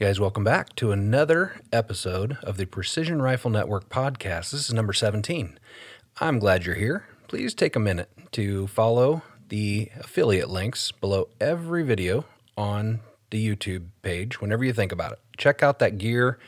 guys, 0.00 0.20
welcome 0.20 0.44
back 0.44 0.76
to 0.76 0.92
another 0.92 1.60
episode 1.72 2.38
of 2.44 2.56
the 2.56 2.66
Precision 2.66 3.20
Rifle 3.20 3.50
Network 3.50 3.88
podcast. 3.88 4.52
This 4.52 4.68
is 4.68 4.72
number 4.72 4.92
17. 4.92 5.58
I'm 6.20 6.38
glad 6.38 6.64
you're 6.64 6.76
here. 6.76 7.06
Please 7.26 7.52
take 7.52 7.74
a 7.74 7.80
minute 7.80 8.08
to 8.30 8.68
follow 8.68 9.22
the 9.48 9.90
affiliate 9.98 10.50
links 10.50 10.92
below 10.92 11.26
every 11.40 11.82
video 11.82 12.26
on 12.56 13.00
the 13.30 13.44
YouTube 13.44 13.86
page 14.02 14.40
whenever 14.40 14.64
you 14.64 14.72
think 14.72 14.92
about 14.92 15.10
it. 15.10 15.18
Check 15.36 15.64
out 15.64 15.80
that 15.80 15.98
gear, 15.98 16.38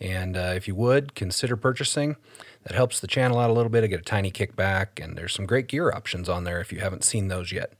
and 0.00 0.36
uh, 0.36 0.54
if 0.56 0.66
you 0.66 0.74
would, 0.74 1.14
consider 1.14 1.56
purchasing. 1.56 2.16
That 2.64 2.74
helps 2.74 2.98
the 2.98 3.06
channel 3.06 3.38
out 3.38 3.50
a 3.50 3.52
little 3.52 3.70
bit. 3.70 3.84
I 3.84 3.86
get 3.86 4.00
a 4.00 4.02
tiny 4.02 4.32
kickback, 4.32 5.00
and 5.00 5.16
there's 5.16 5.32
some 5.32 5.46
great 5.46 5.68
gear 5.68 5.92
options 5.92 6.28
on 6.28 6.42
there 6.42 6.60
if 6.60 6.72
you 6.72 6.80
haven't 6.80 7.04
seen 7.04 7.28
those 7.28 7.52
yet 7.52 7.72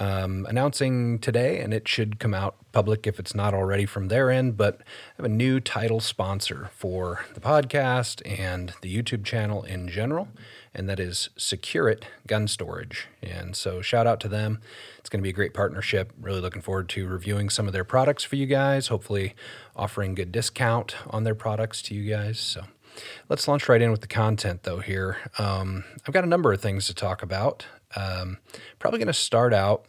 um, 0.00 0.46
announcing 0.48 1.18
today, 1.18 1.60
and 1.60 1.72
it 1.72 1.86
should 1.86 2.18
come 2.18 2.34
out 2.34 2.56
public 2.72 3.06
if 3.06 3.20
it's 3.20 3.34
not 3.34 3.54
already 3.54 3.86
from 3.86 4.08
their 4.08 4.30
end. 4.30 4.56
But 4.56 4.80
I 4.80 4.84
have 5.18 5.26
a 5.26 5.28
new 5.28 5.60
title 5.60 6.00
sponsor 6.00 6.70
for 6.74 7.24
the 7.34 7.40
podcast 7.40 8.22
and 8.24 8.72
the 8.80 8.94
YouTube 8.94 9.24
channel 9.24 9.62
in 9.62 9.88
general, 9.88 10.28
and 10.74 10.88
that 10.88 10.98
is 10.98 11.28
Secure-It 11.36 12.06
Gun 12.26 12.48
Storage. 12.48 13.08
And 13.22 13.54
so, 13.54 13.82
shout 13.82 14.06
out 14.06 14.20
to 14.20 14.28
them. 14.28 14.60
It's 14.98 15.10
going 15.10 15.20
to 15.20 15.24
be 15.24 15.30
a 15.30 15.34
great 15.34 15.54
partnership. 15.54 16.12
Really 16.20 16.40
looking 16.40 16.62
forward 16.62 16.88
to 16.90 17.06
reviewing 17.06 17.50
some 17.50 17.66
of 17.66 17.72
their 17.72 17.84
products 17.84 18.24
for 18.24 18.36
you 18.36 18.46
guys, 18.46 18.88
hopefully, 18.88 19.34
offering 19.76 20.14
good 20.14 20.32
discount 20.32 20.96
on 21.10 21.24
their 21.24 21.34
products 21.34 21.82
to 21.82 21.94
you 21.94 22.10
guys. 22.10 22.40
So, 22.40 22.64
Let's 23.28 23.46
launch 23.46 23.68
right 23.68 23.80
in 23.80 23.92
with 23.92 24.00
the 24.00 24.08
content, 24.08 24.64
though. 24.64 24.80
Here, 24.80 25.16
um, 25.38 25.84
I've 26.06 26.12
got 26.12 26.24
a 26.24 26.28
number 26.28 26.52
of 26.52 26.60
things 26.60 26.86
to 26.86 26.94
talk 26.94 27.22
about. 27.22 27.66
Um, 27.96 28.38
probably 28.78 28.98
going 28.98 29.08
to 29.08 29.12
start 29.12 29.52
out 29.52 29.86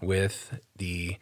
with 0.00 0.60
the 0.76 1.16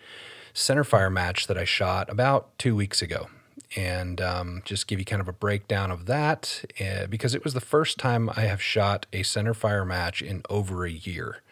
center 0.53 0.85
fire 0.85 1.11
match 1.11 1.47
that 1.47 1.57
I 1.57 1.65
shot 1.65 2.11
about 2.11 2.57
two 2.59 2.75
weeks 2.75 3.01
ago 3.01 3.29
and 3.77 4.20
um, 4.20 4.62
just 4.65 4.87
give 4.87 4.98
you 4.98 5.05
kind 5.05 5.20
of 5.20 5.29
a 5.29 5.33
breakdown 5.33 5.91
of 5.91 6.07
that 6.07 6.65
uh, 6.81 7.07
because 7.07 7.35
it 7.35 7.45
was 7.45 7.55
the 7.55 7.61
first 7.61 7.98
time 7.98 8.31
I 8.31 8.43
have 8.43 8.62
shot 8.62 9.07
a 9.12 9.23
center 9.23 9.55
fire 9.55 9.85
match 9.85 10.23
in 10.23 10.43
over 10.48 10.85
a 10.85 10.91
year. 10.91 11.43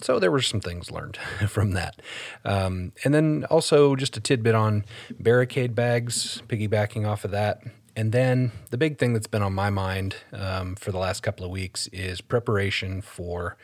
So 0.00 0.18
there 0.18 0.30
were 0.30 0.42
some 0.42 0.60
things 0.60 0.90
learned 0.90 1.16
from 1.48 1.72
that. 1.72 2.00
Um, 2.44 2.92
and 3.04 3.12
then 3.12 3.44
also 3.50 3.96
just 3.96 4.16
a 4.16 4.20
tidbit 4.20 4.54
on 4.54 4.84
barricade 5.18 5.74
bags, 5.74 6.42
piggybacking 6.48 7.06
off 7.06 7.24
of 7.24 7.32
that. 7.32 7.62
And 7.96 8.12
then 8.12 8.52
the 8.70 8.78
big 8.78 8.98
thing 8.98 9.12
that's 9.12 9.26
been 9.26 9.42
on 9.42 9.52
my 9.52 9.70
mind 9.70 10.16
um, 10.32 10.76
for 10.76 10.92
the 10.92 10.98
last 10.98 11.22
couple 11.22 11.44
of 11.44 11.50
weeks 11.50 11.88
is 11.88 12.20
preparation 12.20 13.00
for 13.02 13.56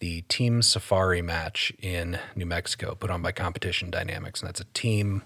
the 0.00 0.22
Team 0.22 0.62
Safari 0.62 1.22
match 1.22 1.72
in 1.78 2.18
New 2.34 2.46
Mexico, 2.46 2.94
put 2.94 3.10
on 3.10 3.22
by 3.22 3.32
Competition 3.32 3.90
Dynamics. 3.90 4.40
And 4.40 4.48
that's 4.48 4.60
a 4.60 4.66
team 4.74 5.22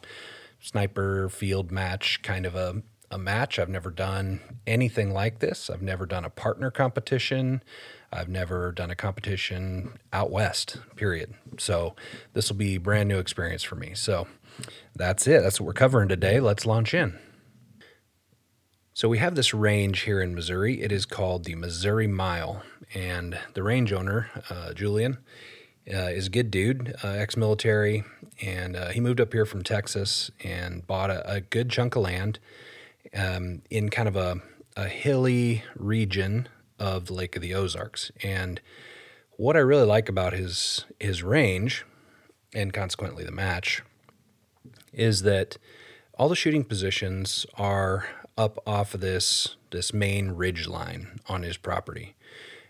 sniper 0.61 1.28
field 1.28 1.70
match, 1.70 2.22
kind 2.22 2.44
of 2.44 2.55
a, 2.55 2.83
a 3.11 3.19
match. 3.19 3.58
I've 3.58 3.69
never 3.69 3.91
done 3.91 4.41
anything 4.67 5.12
like 5.12 5.39
this. 5.39 5.70
I've 5.70 5.83
never 5.83 6.06
done 6.06 6.25
a 6.25 6.30
partner 6.30 6.70
competition. 6.70 7.62
I've 8.12 8.28
never 8.28 8.72
done 8.72 8.91
a 8.91 8.97
competition 8.97 9.98
out 10.12 10.30
west, 10.30 10.78
period. 10.97 11.34
So 11.58 11.95
this 12.33 12.48
will 12.48 12.56
be 12.56 12.78
brand 12.78 13.08
new 13.08 13.19
experience 13.19 13.62
for 13.62 13.77
me. 13.77 13.92
So 13.95 14.27
that's 14.95 15.27
it. 15.27 15.42
That's 15.42 15.61
what 15.61 15.67
we're 15.67 15.72
covering 15.72 16.08
today. 16.08 16.41
Let's 16.41 16.67
launch 16.67 16.95
in. 16.95 17.19
So 18.97 19.09
we 19.09 19.19
have 19.19 19.34
this 19.34 19.53
range 19.53 20.03
here 20.03 20.20
in 20.20 20.37
Missouri. 20.37 20.81
It 20.81 20.92
is 20.92 21.05
called 21.05 21.47
the 21.47 21.56
Missouri 21.56 22.06
Mile, 22.06 22.62
and 22.95 23.36
the 23.55 23.64
range 23.64 23.92
owner, 23.92 24.31
uh, 24.48 24.73
Julian, 24.73 25.19
uh, 25.92 26.11
is 26.14 26.28
a 26.28 26.31
good 26.31 26.48
dude, 26.48 26.95
uh, 27.03 27.09
ex-military, 27.09 28.05
and 28.41 28.77
uh, 28.77 28.91
he 28.91 29.01
moved 29.01 29.20
up 29.20 29.33
here 29.33 29.46
from 29.46 29.64
Texas 29.64 30.30
and 30.45 30.86
bought 30.86 31.11
a, 31.11 31.29
a 31.29 31.41
good 31.41 31.70
chunk 31.70 31.96
of 31.96 32.02
land 32.02 32.39
um, 33.17 33.63
in 33.69 33.89
kind 33.89 34.07
of 34.07 34.14
a, 34.14 34.41
a 34.77 34.86
hilly 34.86 35.64
region 35.74 36.48
of 36.79 37.07
the 37.07 37.14
Lake 37.14 37.35
of 37.35 37.42
the 37.42 37.52
Ozarks. 37.52 38.13
And 38.23 38.61
what 39.33 39.57
I 39.57 39.61
really 39.61 39.86
like 39.86 40.08
about 40.08 40.35
his 40.35 40.85
his 41.01 41.24
range, 41.24 41.85
and 42.55 42.73
consequently 42.73 43.24
the 43.24 43.33
match, 43.33 43.83
is 44.92 45.23
that 45.23 45.58
all 46.17 46.29
the 46.29 46.36
shooting 46.36 46.63
positions 46.63 47.45
are 47.58 48.07
up 48.36 48.58
off 48.67 48.95
of 48.95 49.00
this 49.00 49.56
this 49.70 49.92
main 49.92 50.30
ridge 50.30 50.67
line 50.67 51.20
on 51.28 51.42
his 51.42 51.56
property. 51.56 52.14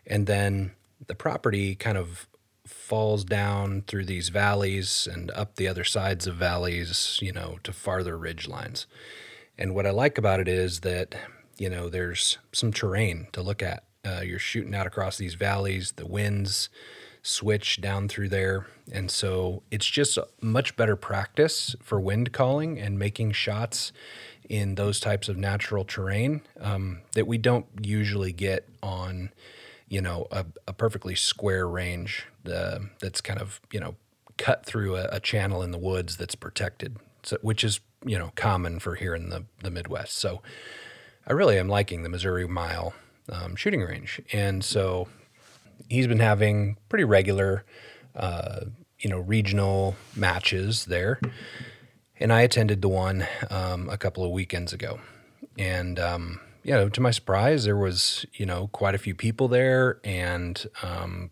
And 0.06 0.26
then 0.26 0.72
the 1.06 1.14
property 1.14 1.74
kind 1.74 1.98
of 1.98 2.26
falls 2.66 3.24
down 3.24 3.82
through 3.86 4.06
these 4.06 4.30
valleys 4.30 5.06
and 5.10 5.30
up 5.32 5.56
the 5.56 5.68
other 5.68 5.84
sides 5.84 6.26
of 6.26 6.36
valleys, 6.36 7.18
you 7.20 7.32
know, 7.32 7.58
to 7.62 7.72
farther 7.72 8.16
ridge 8.16 8.48
lines. 8.48 8.86
And 9.58 9.74
what 9.74 9.86
I 9.86 9.90
like 9.90 10.18
about 10.18 10.40
it 10.40 10.48
is 10.48 10.80
that, 10.80 11.14
you 11.58 11.68
know, 11.68 11.88
there's 11.88 12.38
some 12.52 12.72
terrain 12.72 13.28
to 13.32 13.42
look 13.42 13.62
at. 13.62 13.84
Uh, 14.04 14.20
you're 14.20 14.38
shooting 14.38 14.74
out 14.74 14.86
across 14.86 15.16
these 15.16 15.34
valleys, 15.34 15.92
the 15.96 16.06
winds 16.06 16.68
switch 17.22 17.80
down 17.80 18.06
through 18.06 18.28
there. 18.28 18.66
And 18.92 19.10
so 19.10 19.62
it's 19.70 19.86
just 19.86 20.18
much 20.42 20.76
better 20.76 20.94
practice 20.94 21.74
for 21.82 21.98
wind 21.98 22.32
calling 22.32 22.78
and 22.78 22.98
making 22.98 23.32
shots 23.32 23.92
in 24.48 24.74
those 24.74 25.00
types 25.00 25.28
of 25.28 25.36
natural 25.36 25.84
terrain 25.84 26.42
um, 26.60 27.00
that 27.14 27.26
we 27.26 27.38
don't 27.38 27.66
usually 27.82 28.32
get 28.32 28.68
on, 28.82 29.30
you 29.88 30.00
know, 30.00 30.26
a, 30.30 30.44
a 30.68 30.72
perfectly 30.72 31.14
square 31.14 31.66
range 31.66 32.26
that's 32.44 33.20
kind 33.20 33.40
of, 33.40 33.60
you 33.72 33.80
know, 33.80 33.94
cut 34.36 34.66
through 34.66 34.96
a, 34.96 35.08
a, 35.12 35.20
channel 35.20 35.62
in 35.62 35.70
the 35.70 35.78
woods 35.78 36.16
that's 36.16 36.34
protected, 36.34 36.96
so, 37.22 37.38
which 37.40 37.64
is, 37.64 37.80
you 38.04 38.18
know, 38.18 38.32
common 38.34 38.78
for 38.78 38.96
here 38.96 39.14
in 39.14 39.30
the, 39.30 39.44
the 39.62 39.70
Midwest. 39.70 40.18
So 40.18 40.42
I 41.26 41.32
really 41.32 41.58
am 41.58 41.68
liking 41.68 42.02
the 42.02 42.08
Missouri 42.08 42.46
Mile 42.46 42.92
um, 43.30 43.56
shooting 43.56 43.80
range. 43.80 44.20
And 44.32 44.62
so 44.62 45.08
he's 45.88 46.06
been 46.06 46.20
having 46.20 46.76
pretty 46.88 47.04
regular, 47.04 47.64
uh, 48.14 48.66
you 48.98 49.08
know, 49.08 49.18
regional 49.18 49.96
matches 50.14 50.84
there 50.86 51.20
and 52.18 52.32
I 52.32 52.42
attended 52.42 52.82
the 52.82 52.88
one 52.88 53.26
um, 53.50 53.88
a 53.88 53.96
couple 53.96 54.24
of 54.24 54.30
weekends 54.30 54.72
ago, 54.72 55.00
and 55.58 55.98
um, 55.98 56.40
you 56.62 56.72
know, 56.72 56.88
to 56.88 57.00
my 57.00 57.10
surprise, 57.10 57.64
there 57.64 57.76
was 57.76 58.26
you 58.34 58.46
know 58.46 58.68
quite 58.68 58.94
a 58.94 58.98
few 58.98 59.14
people 59.14 59.48
there, 59.48 60.00
and 60.04 60.66
um, 60.82 61.30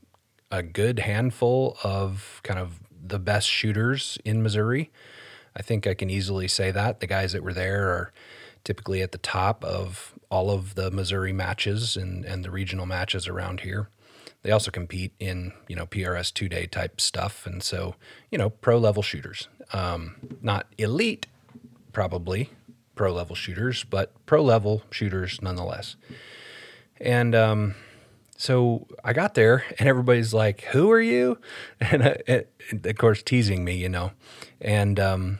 a 0.50 0.62
good 0.62 1.00
handful 1.00 1.76
of 1.82 2.40
kind 2.44 2.60
of 2.60 2.80
the 3.04 3.18
best 3.18 3.48
shooters 3.48 4.18
in 4.24 4.42
Missouri. 4.42 4.90
I 5.56 5.62
think 5.62 5.86
I 5.86 5.94
can 5.94 6.08
easily 6.08 6.48
say 6.48 6.70
that 6.70 7.00
the 7.00 7.06
guys 7.06 7.32
that 7.32 7.42
were 7.42 7.52
there 7.52 7.88
are 7.88 8.12
typically 8.64 9.02
at 9.02 9.12
the 9.12 9.18
top 9.18 9.64
of 9.64 10.14
all 10.30 10.50
of 10.50 10.76
the 10.76 10.90
Missouri 10.90 11.32
matches 11.32 11.96
and, 11.96 12.24
and 12.24 12.44
the 12.44 12.50
regional 12.50 12.86
matches 12.86 13.28
around 13.28 13.60
here. 13.60 13.88
They 14.42 14.50
also 14.50 14.70
compete 14.70 15.12
in 15.20 15.52
you 15.68 15.76
know 15.76 15.86
PRS 15.86 16.32
two 16.32 16.48
day 16.48 16.66
type 16.66 17.00
stuff, 17.00 17.46
and 17.46 17.62
so 17.62 17.94
you 18.30 18.38
know 18.38 18.50
pro 18.50 18.78
level 18.78 19.02
shooters, 19.02 19.48
um, 19.72 20.16
not 20.40 20.66
elite, 20.78 21.26
probably 21.92 22.50
pro 22.94 23.12
level 23.12 23.36
shooters, 23.36 23.84
but 23.84 24.12
pro 24.26 24.42
level 24.42 24.82
shooters 24.90 25.40
nonetheless. 25.40 25.96
And 27.00 27.34
um, 27.34 27.74
so 28.36 28.86
I 29.04 29.12
got 29.12 29.34
there, 29.34 29.64
and 29.78 29.88
everybody's 29.88 30.34
like, 30.34 30.62
"Who 30.72 30.90
are 30.90 31.00
you?" 31.00 31.38
And, 31.80 32.02
I, 32.02 32.44
and 32.70 32.86
of 32.86 32.96
course, 32.96 33.22
teasing 33.22 33.64
me, 33.64 33.76
you 33.76 33.88
know, 33.88 34.12
and 34.60 34.98
um, 34.98 35.38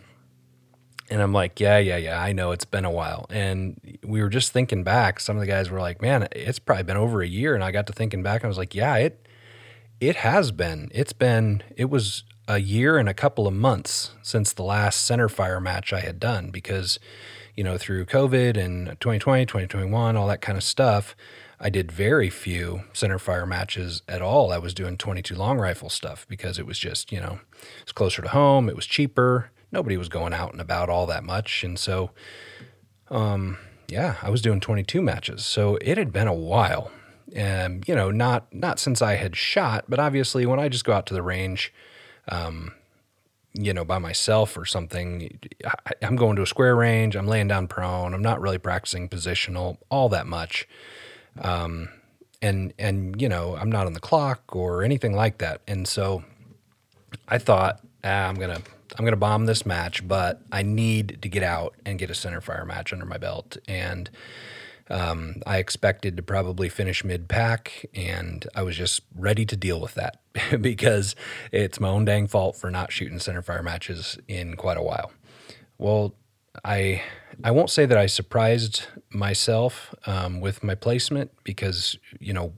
and 1.13 1.21
I'm 1.21 1.35
like, 1.35 1.61
yeah, 1.61 1.77
yeah, 1.77 1.99
yeah, 1.99 2.19
I 2.19 2.33
know 2.33 2.53
it's 2.53 2.65
been 2.65 2.87
a 2.87 2.91
while. 2.91 3.27
And 3.29 3.99
we 4.03 4.23
were 4.23 4.31
just 4.31 4.51
thinking 4.51 4.83
back. 4.83 5.21
Some 5.21 5.37
of 5.37 5.41
the 5.41 5.47
guys 5.47 5.69
were 5.69 5.79
like, 5.79 6.01
man, 6.01 6.27
it's 6.33 6.59
probably 6.59 6.85
been 6.85 6.97
over 6.97 7.21
a 7.21 7.29
year. 7.29 7.55
And 7.55 7.63
I 7.63 7.71
got 7.71 7.87
to 7.89 7.93
thinking 7.93 8.23
back. 8.23 8.45
I 8.45 8.49
was 8.49 8.57
like, 8.57 8.75
yeah, 8.75 8.97
it 8.97 9.27
it 10.01 10.17
has 10.17 10.53
been. 10.53 10.91
It's 10.95 11.13
been. 11.13 11.63
It 11.77 11.91
was 11.91 12.25
a 12.49 12.59
year 12.59 12.97
and 12.97 13.11
a 13.11 13.15
couple 13.15 13.47
of 13.47 13.53
months 13.53 14.13
since 14.23 14.55
the 14.55 14.63
last 14.63 15.05
center 15.05 15.29
fire 15.29 15.61
match 15.61 15.93
I 15.93 16.01
had 16.01 16.19
done 16.19 16.51
because, 16.51 16.99
you 17.55 17.63
know, 17.63 17.77
through 17.77 18.07
COVID 18.07 18.57
and 18.57 18.99
2020, 18.99 19.45
2021, 19.45 20.17
all 20.17 20.27
that 20.29 20.41
kind 20.41 20.57
of 20.57 20.65
stuff. 20.65 21.15
I 21.61 21.69
did 21.69 21.93
very 21.93 22.31
few 22.31 22.85
center 22.95 23.19
fire 23.19 23.47
matches 23.47 24.03
at 24.09 24.23
all. 24.23 24.51
I 24.51 24.59
was 24.59 24.73
doing 24.73 24.97
22 24.97 25.35
long 25.35 25.59
rifle 25.59 25.91
stuff 25.91 26.27
because 26.27 26.59
it 26.59 26.67
was 26.67 26.79
just, 26.79 27.13
you 27.13 27.21
know, 27.21 27.39
it's 27.83 27.93
closer 27.93 28.23
to 28.23 28.29
home, 28.29 28.71
it 28.71 28.75
was 28.75 28.87
cheaper 28.87 29.51
nobody 29.73 29.97
was 29.97 30.09
going 30.09 30.35
out 30.35 30.53
and 30.53 30.61
about 30.61 30.89
all 30.89 31.07
that 31.07 31.25
much. 31.25 31.65
And 31.65 31.79
so, 31.79 32.11
um, 33.11 33.59
yeah, 33.89 34.17
I 34.23 34.31
was 34.31 34.43
doing 34.43 34.61
22 34.61 35.03
matches. 35.03 35.45
So 35.45 35.77
it 35.81 35.99
had 35.99 36.13
been 36.13 36.29
a 36.29 36.35
while. 36.35 36.93
And, 37.35 37.87
you 37.89 37.95
know, 37.95 38.11
not, 38.11 38.53
not 38.55 38.79
since 38.79 39.01
I 39.01 39.15
had 39.15 39.35
shot, 39.35 39.87
but 39.89 39.99
obviously 39.99 40.45
when 40.45 40.61
I 40.61 40.69
just 40.69 40.85
go 40.85 40.93
out 40.93 41.07
to 41.07 41.15
the 41.15 41.23
range, 41.23 41.73
um, 42.29 42.73
you 43.55 43.73
know, 43.73 43.85
by 43.85 43.99
myself 43.99 44.57
or 44.57 44.67
something, 44.67 45.39
I, 45.65 45.93
I'm 46.03 46.17
going 46.17 46.37
to 46.37 46.43
a 46.43 46.47
square 46.47 46.77
range, 46.77 47.17
I'm 47.17 47.27
laying 47.27 47.49
down 47.49 47.69
prone, 47.69 48.13
I'm 48.13 48.23
not 48.23 48.41
really 48.41 48.59
practicing 48.59 49.09
positional 49.09 49.79
all 49.91 50.11
that 50.11 50.27
much. 50.27 50.69
Um, 51.41 51.89
and, 52.43 52.75
and, 52.79 53.21
you 53.21 53.29
know, 53.29 53.57
I'm 53.57 53.71
not 53.71 53.87
on 53.87 53.93
the 53.95 54.01
clock 54.01 54.55
or 54.55 54.83
anything 54.83 55.15
like 55.15 55.39
that. 55.39 55.63
And 55.67 55.87
so 55.87 56.25
I 57.29 57.39
thought, 57.39 57.81
ah, 58.05 58.29
I'm 58.29 58.35
going 58.35 58.55
to 58.55 58.63
I'm 58.99 59.05
gonna 59.05 59.17
bomb 59.17 59.47
this 59.47 59.65
match, 59.65 60.07
but 60.07 60.43
I 60.51 60.63
need 60.63 61.19
to 61.23 61.29
get 61.29 61.43
out 61.43 61.75
and 61.85 61.99
get 61.99 62.11
a 62.11 62.15
center 62.15 62.41
fire 62.41 62.65
match 62.65 62.93
under 62.93 63.07
my 63.07 63.19
belt. 63.19 63.57
And 63.67 64.11
um, 64.91 65.37
I 65.47 65.59
expected 65.59 66.17
to 66.17 66.23
probably 66.23 66.69
finish 66.69 67.05
mid 67.05 67.29
pack, 67.29 67.87
and 67.95 68.47
I 68.55 68.63
was 68.63 68.77
just 68.77 69.01
ready 69.17 69.47
to 69.47 69.57
deal 69.57 69.81
with 69.81 69.95
that 69.95 70.21
because 70.61 71.17
it's 71.51 71.81
my 71.81 71.89
own 71.89 72.05
dang 72.05 72.27
fault 72.27 72.57
for 72.57 72.71
not 72.71 72.93
shooting 72.93 73.19
center 73.19 73.43
fire 73.43 73.63
matches 73.63 74.19
in 74.29 74.55
quite 74.57 74.77
a 74.77 74.83
while. 74.83 75.13
Well, 75.79 76.15
I 76.65 77.03
I 77.43 77.51
won't 77.51 77.71
say 77.71 77.87
that 77.87 77.97
I 77.97 78.07
surprised 78.07 78.87
myself 79.11 79.95
um, 80.07 80.41
with 80.41 80.63
my 80.63 80.75
placement 80.75 81.31
because 81.45 81.99
you 82.21 82.33
know 82.33 82.53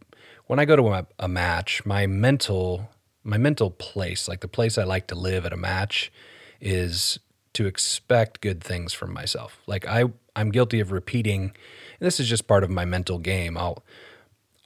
when 0.47 0.59
I 0.59 0.65
go 0.65 0.77
to 0.77 0.89
a, 0.89 1.07
a 1.19 1.29
match, 1.29 1.87
my 1.87 2.07
mental 2.07 2.91
my 3.25 3.39
mental 3.39 3.71
place, 3.71 4.29
like 4.29 4.41
the 4.41 4.49
place 4.49 4.79
I 4.79 4.85
like 4.85 5.07
to 5.09 5.15
live 5.15 5.47
at 5.47 5.53
a 5.53 5.57
match, 5.57 6.13
is 6.61 7.19
to 7.55 7.67
expect 7.67 8.41
good 8.41 8.63
things 8.63 8.93
from 8.93 9.13
myself. 9.13 9.59
Like 9.67 9.87
I 9.87 10.05
I'm 10.37 10.51
guilty 10.51 10.81
of 10.81 10.93
repeating. 10.93 11.53
this 12.01 12.21
is 12.21 12.29
just 12.29 12.47
part 12.47 12.65
of 12.65 12.71
my 12.71 12.85
mental 12.85 13.19
game. 13.19 13.57
I'll 13.57 13.83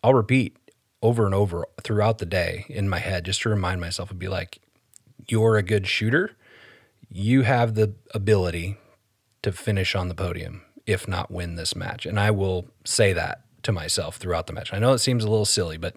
I'll 0.03 0.15
repeat 0.15 0.57
over 1.03 1.27
and 1.27 1.35
over 1.35 1.67
throughout 1.83 2.19
the 2.19 2.27
day 2.27 2.67
in 2.69 2.89
my 2.89 2.99
head 2.99 3.25
just 3.25 3.43
to 3.43 3.49
remind 3.49 3.81
myself 3.81 4.11
and 4.11 4.19
be 4.19 4.29
like, 4.29 4.59
you're 5.29 5.57
a 5.57 5.63
good 5.63 5.87
shooter. 5.87 6.33
You 7.09 7.43
have 7.43 7.75
the 7.75 7.95
ability 8.13 8.77
to 9.43 9.53
finish 9.53 9.95
on 9.95 10.09
the 10.09 10.15
podium, 10.15 10.63
if 10.87 11.07
not 11.07 11.31
win 11.31 11.55
this 11.55 11.77
match. 11.77 12.05
And 12.07 12.19
I 12.19 12.31
will 12.31 12.69
say 12.85 13.13
that 13.13 13.43
to 13.63 13.73
myself 13.73 14.17
throughout 14.17 14.47
the 14.47 14.53
match. 14.53 14.73
I 14.73 14.79
know 14.79 14.93
it 14.93 14.99
seems 14.99 15.25
a 15.25 15.31
little 15.31 15.45
silly, 15.45 15.79
but 15.79 15.97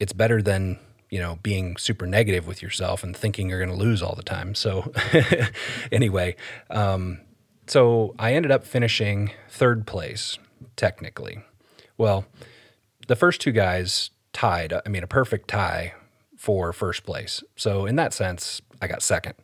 it's 0.00 0.12
better 0.12 0.40
than 0.40 0.78
you 1.14 1.20
know 1.20 1.38
being 1.44 1.76
super 1.76 2.08
negative 2.08 2.44
with 2.44 2.60
yourself 2.60 3.04
and 3.04 3.16
thinking 3.16 3.48
you're 3.48 3.64
going 3.64 3.70
to 3.70 3.84
lose 3.84 4.02
all 4.02 4.16
the 4.16 4.22
time. 4.24 4.52
So 4.56 4.92
anyway, 5.92 6.34
um, 6.70 7.20
so 7.68 8.16
I 8.18 8.34
ended 8.34 8.50
up 8.50 8.64
finishing 8.64 9.30
third 9.48 9.86
place 9.86 10.38
technically. 10.74 11.38
Well, 11.96 12.24
the 13.06 13.14
first 13.14 13.40
two 13.40 13.52
guys 13.52 14.10
tied. 14.32 14.72
I 14.72 14.88
mean, 14.88 15.04
a 15.04 15.06
perfect 15.06 15.46
tie 15.46 15.94
for 16.36 16.72
first 16.72 17.04
place. 17.04 17.44
So 17.54 17.86
in 17.86 17.94
that 17.94 18.12
sense, 18.12 18.60
I 18.82 18.88
got 18.88 19.00
second. 19.00 19.34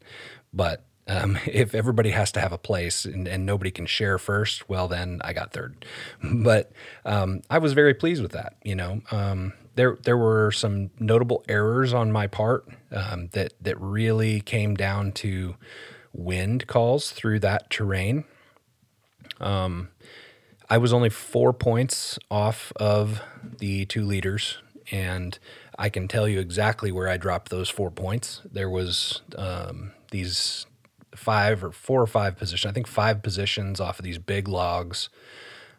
But 0.53 0.85
um, 1.11 1.37
if 1.47 1.75
everybody 1.75 2.11
has 2.11 2.31
to 2.33 2.41
have 2.41 2.53
a 2.53 2.59
place 2.59 3.05
and, 3.05 3.27
and, 3.27 3.45
nobody 3.45 3.73
can 3.73 3.85
share 3.85 4.17
first, 4.17 4.69
well, 4.69 4.87
then 4.87 5.21
I 5.25 5.33
got 5.33 5.53
third. 5.53 5.85
But 6.23 6.71
um, 7.05 7.43
I 7.51 7.59
was 7.59 7.73
very 7.73 7.95
pleased 7.95 8.23
with 8.23 8.33
that. 8.33 8.55
You 8.63 8.77
know, 8.77 9.03
um, 9.11 9.53
there 9.75 9.99
there 10.05 10.17
were 10.17 10.53
some 10.53 10.91
notable 11.01 11.45
errors 11.49 11.93
on 11.93 12.13
my 12.13 12.29
part 12.29 12.69
um, 12.93 13.29
that 13.33 13.55
that 13.61 13.81
really 13.81 14.41
came 14.41 14.75
down 14.77 15.13
to 15.13 15.57
wind 16.13 16.67
calls 16.67 17.11
through 17.11 17.41
that 17.41 17.71
terrain. 17.71 18.25
Um, 19.41 19.89
I 20.69 20.79
was 20.79 20.93
only 20.93 21.11
four 21.11 21.53
points 21.53 22.19
off 22.31 22.73
of 22.77 23.21
the 23.59 23.85
two 23.87 24.05
leaders, 24.05 24.59
and 24.93 25.37
I 25.77 25.89
can 25.89 26.07
tell 26.07 26.29
you 26.29 26.39
exactly 26.39 26.93
where 26.93 27.09
I 27.09 27.17
dropped 27.17 27.51
those 27.51 27.69
four 27.69 27.91
points. 27.91 28.43
There 28.45 28.71
was 28.71 29.23
um, 29.37 29.93
these 30.13 30.67
five 31.15 31.65
or 31.65 31.73
four 31.73 32.01
or 32.01 32.07
five 32.07 32.37
position, 32.37 32.71
I 32.71 32.73
think 32.73 32.87
five 32.87 33.23
positions 33.23 33.81
off 33.81 33.99
of 33.99 34.05
these 34.05 34.19
big 34.19 34.49
logs 34.49 35.09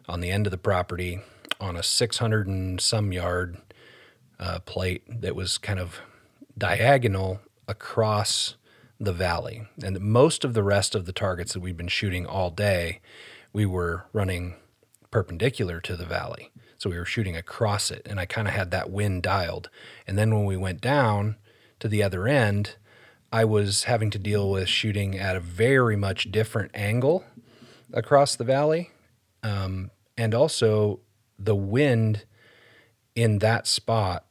on 0.08 0.20
the 0.20 0.30
end 0.30 0.46
of 0.46 0.50
the 0.50 0.58
property 0.58 1.20
on 1.60 1.76
a 1.76 1.82
600 1.82 2.46
and 2.46 2.80
some 2.80 3.12
yard 3.12 3.56
uh, 4.38 4.58
plate 4.60 5.04
that 5.08 5.36
was 5.36 5.58
kind 5.58 5.78
of 5.78 6.00
diagonal 6.58 7.40
across 7.68 8.56
the 8.98 9.12
valley. 9.12 9.62
And 9.82 10.00
most 10.00 10.44
of 10.44 10.54
the 10.54 10.62
rest 10.62 10.94
of 10.94 11.06
the 11.06 11.12
targets 11.12 11.52
that 11.52 11.60
we've 11.60 11.76
been 11.76 11.88
shooting 11.88 12.26
all 12.26 12.50
day, 12.50 13.00
we 13.52 13.66
were 13.66 14.06
running 14.12 14.56
perpendicular 15.10 15.80
to 15.80 15.96
the 15.96 16.04
valley. 16.04 16.50
So 16.78 16.90
we 16.90 16.98
were 16.98 17.04
shooting 17.04 17.36
across 17.36 17.92
it, 17.92 18.06
and 18.10 18.18
I 18.18 18.26
kind 18.26 18.48
of 18.48 18.54
had 18.54 18.72
that 18.72 18.90
wind 18.90 19.22
dialed. 19.22 19.70
And 20.06 20.18
then 20.18 20.34
when 20.34 20.44
we 20.44 20.56
went 20.56 20.80
down 20.80 21.36
to 21.78 21.86
the 21.86 22.02
other 22.02 22.26
end, 22.26 22.76
I 23.32 23.46
was 23.46 23.84
having 23.84 24.10
to 24.10 24.18
deal 24.18 24.50
with 24.50 24.68
shooting 24.68 25.18
at 25.18 25.36
a 25.36 25.40
very 25.40 25.96
much 25.96 26.30
different 26.30 26.70
angle 26.74 27.24
across 27.92 28.36
the 28.36 28.44
valley. 28.44 28.90
Um, 29.42 29.90
and 30.18 30.34
also 30.34 31.00
the 31.38 31.56
wind 31.56 32.26
in 33.14 33.38
that 33.38 33.66
spot, 33.66 34.26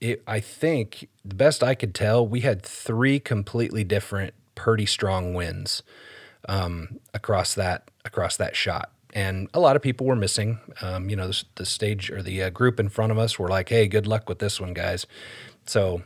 it, 0.00 0.22
I 0.26 0.40
think 0.40 1.08
the 1.24 1.34
best 1.34 1.62
I 1.62 1.74
could 1.74 1.94
tell, 1.94 2.26
we 2.26 2.40
had 2.40 2.62
three 2.62 3.20
completely 3.20 3.84
different, 3.84 4.32
pretty 4.54 4.86
strong 4.86 5.34
winds 5.34 5.82
um, 6.48 7.00
across 7.12 7.54
that 7.54 7.90
across 8.04 8.36
that 8.38 8.56
shot. 8.56 8.90
And 9.12 9.48
a 9.52 9.60
lot 9.60 9.76
of 9.76 9.82
people 9.82 10.06
were 10.06 10.16
missing. 10.16 10.58
Um, 10.80 11.10
you 11.10 11.16
know, 11.16 11.28
the, 11.28 11.44
the, 11.56 11.66
stage 11.66 12.10
or 12.10 12.22
the 12.22 12.42
uh, 12.44 12.50
group 12.50 12.78
in 12.78 12.88
front 12.88 13.10
of 13.10 13.18
us 13.18 13.38
were 13.38 13.48
like, 13.48 13.68
"Hey, 13.68 13.88
good 13.88 14.06
luck 14.06 14.28
with 14.28 14.38
this 14.38 14.60
one, 14.60 14.74
guys." 14.74 15.06
So 15.66 16.02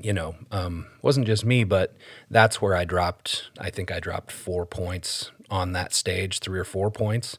you 0.00 0.12
know, 0.12 0.34
um, 0.50 0.86
wasn't 1.02 1.26
just 1.26 1.44
me, 1.44 1.64
but 1.64 1.96
that's 2.30 2.62
where 2.62 2.74
I 2.74 2.84
dropped. 2.84 3.50
I 3.58 3.70
think 3.70 3.90
I 3.92 4.00
dropped 4.00 4.32
four 4.32 4.64
points 4.64 5.30
on 5.50 5.72
that 5.72 5.92
stage, 5.92 6.38
three 6.40 6.58
or 6.58 6.64
four 6.64 6.90
points, 6.90 7.38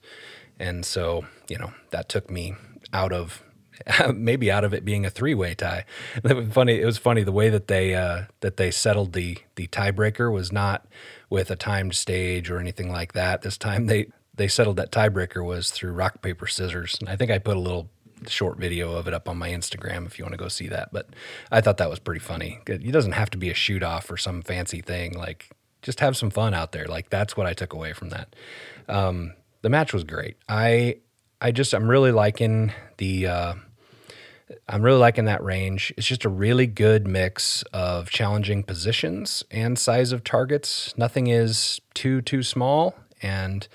and 0.60 0.86
so 0.86 1.26
you 1.50 1.58
know 1.58 1.74
that 1.90 2.10
took 2.10 2.30
me 2.30 2.56
out 2.92 3.12
of 3.12 3.44
maybe 4.14 4.52
out 4.52 4.64
of 4.64 4.74
it 4.74 4.86
being 4.86 5.06
a 5.06 5.10
three-way 5.10 5.56
tie. 5.56 5.86
It 6.24 6.36
was 6.36 6.54
funny. 6.54 6.80
It 6.80 6.86
was 6.86 6.98
funny 6.98 7.24
the 7.24 7.32
way 7.32 7.50
that 7.50 7.68
they 7.68 7.96
uh, 7.96 8.24
that 8.42 8.58
they 8.58 8.72
settled 8.72 9.14
the 9.14 9.38
the 9.56 9.68
tiebreaker 9.68 10.32
was 10.32 10.52
not 10.52 10.86
with 11.30 11.50
a 11.50 11.56
timed 11.56 11.96
stage 11.96 12.50
or 12.52 12.60
anything 12.60 12.92
like 12.92 13.14
that. 13.14 13.42
This 13.42 13.58
time 13.58 13.88
they 13.88 14.08
they 14.36 14.48
settled 14.48 14.78
that 14.78 14.92
tiebreaker 14.92 15.46
was 15.46 15.72
through 15.72 15.92
rock 15.92 16.22
paper 16.22 16.48
scissors. 16.48 16.98
And 17.00 17.10
I 17.10 17.16
think 17.16 17.32
I 17.32 17.38
put 17.38 17.58
a 17.58 17.60
little 17.60 17.90
short 18.30 18.58
video 18.58 18.96
of 18.96 19.08
it 19.08 19.14
up 19.14 19.28
on 19.30 19.38
my 19.38 19.50
Instagram 19.50 20.06
if 20.06 20.18
you 20.18 20.26
want 20.26 20.34
to 20.34 20.38
go 20.38 20.48
see 20.48 20.68
that. 20.70 20.92
But 20.92 21.10
I 21.52 21.62
thought 21.62 21.78
that 21.78 21.90
was 21.90 22.00
pretty 22.00 22.20
funny. 22.20 22.60
It 22.68 22.92
doesn't 22.92 23.14
have 23.14 23.30
to 23.32 23.38
be 23.38 23.50
a 23.50 23.54
shoot 23.54 23.84
off 23.84 24.10
or 24.12 24.18
some 24.18 24.42
fancy 24.42 24.82
thing. 24.82 25.14
Like 25.18 25.50
just 25.82 26.00
have 26.00 26.18
some 26.18 26.30
fun 26.30 26.54
out 26.54 26.72
there. 26.72 26.86
Like 26.86 27.10
that's 27.10 27.38
what 27.38 27.46
I 27.48 27.54
took 27.54 27.74
away 27.74 27.94
from 27.94 28.10
that. 28.10 28.36
Um, 28.88 29.34
the 29.62 29.70
match 29.70 29.94
was 29.94 30.04
great. 30.04 30.38
I 30.48 30.98
I 31.42 31.52
just 31.52 31.74
I'm 31.74 31.90
really 31.90 32.12
liking 32.12 32.72
the. 32.98 33.28
Uh, 33.28 33.54
I'm 34.68 34.82
really 34.84 35.00
liking 35.00 35.26
that 35.26 35.44
range. 35.44 35.94
It's 35.98 36.06
just 36.06 36.26
a 36.26 36.30
really 36.30 36.68
good 36.68 37.08
mix 37.08 37.64
of 37.74 38.10
challenging 38.10 38.62
positions 38.64 39.44
and 39.50 39.80
size 39.80 40.12
of 40.12 40.24
targets. 40.24 40.94
Nothing 40.96 41.28
is 41.28 41.82
too 41.94 42.22
too 42.22 42.44
small, 42.44 42.96
and 43.22 43.68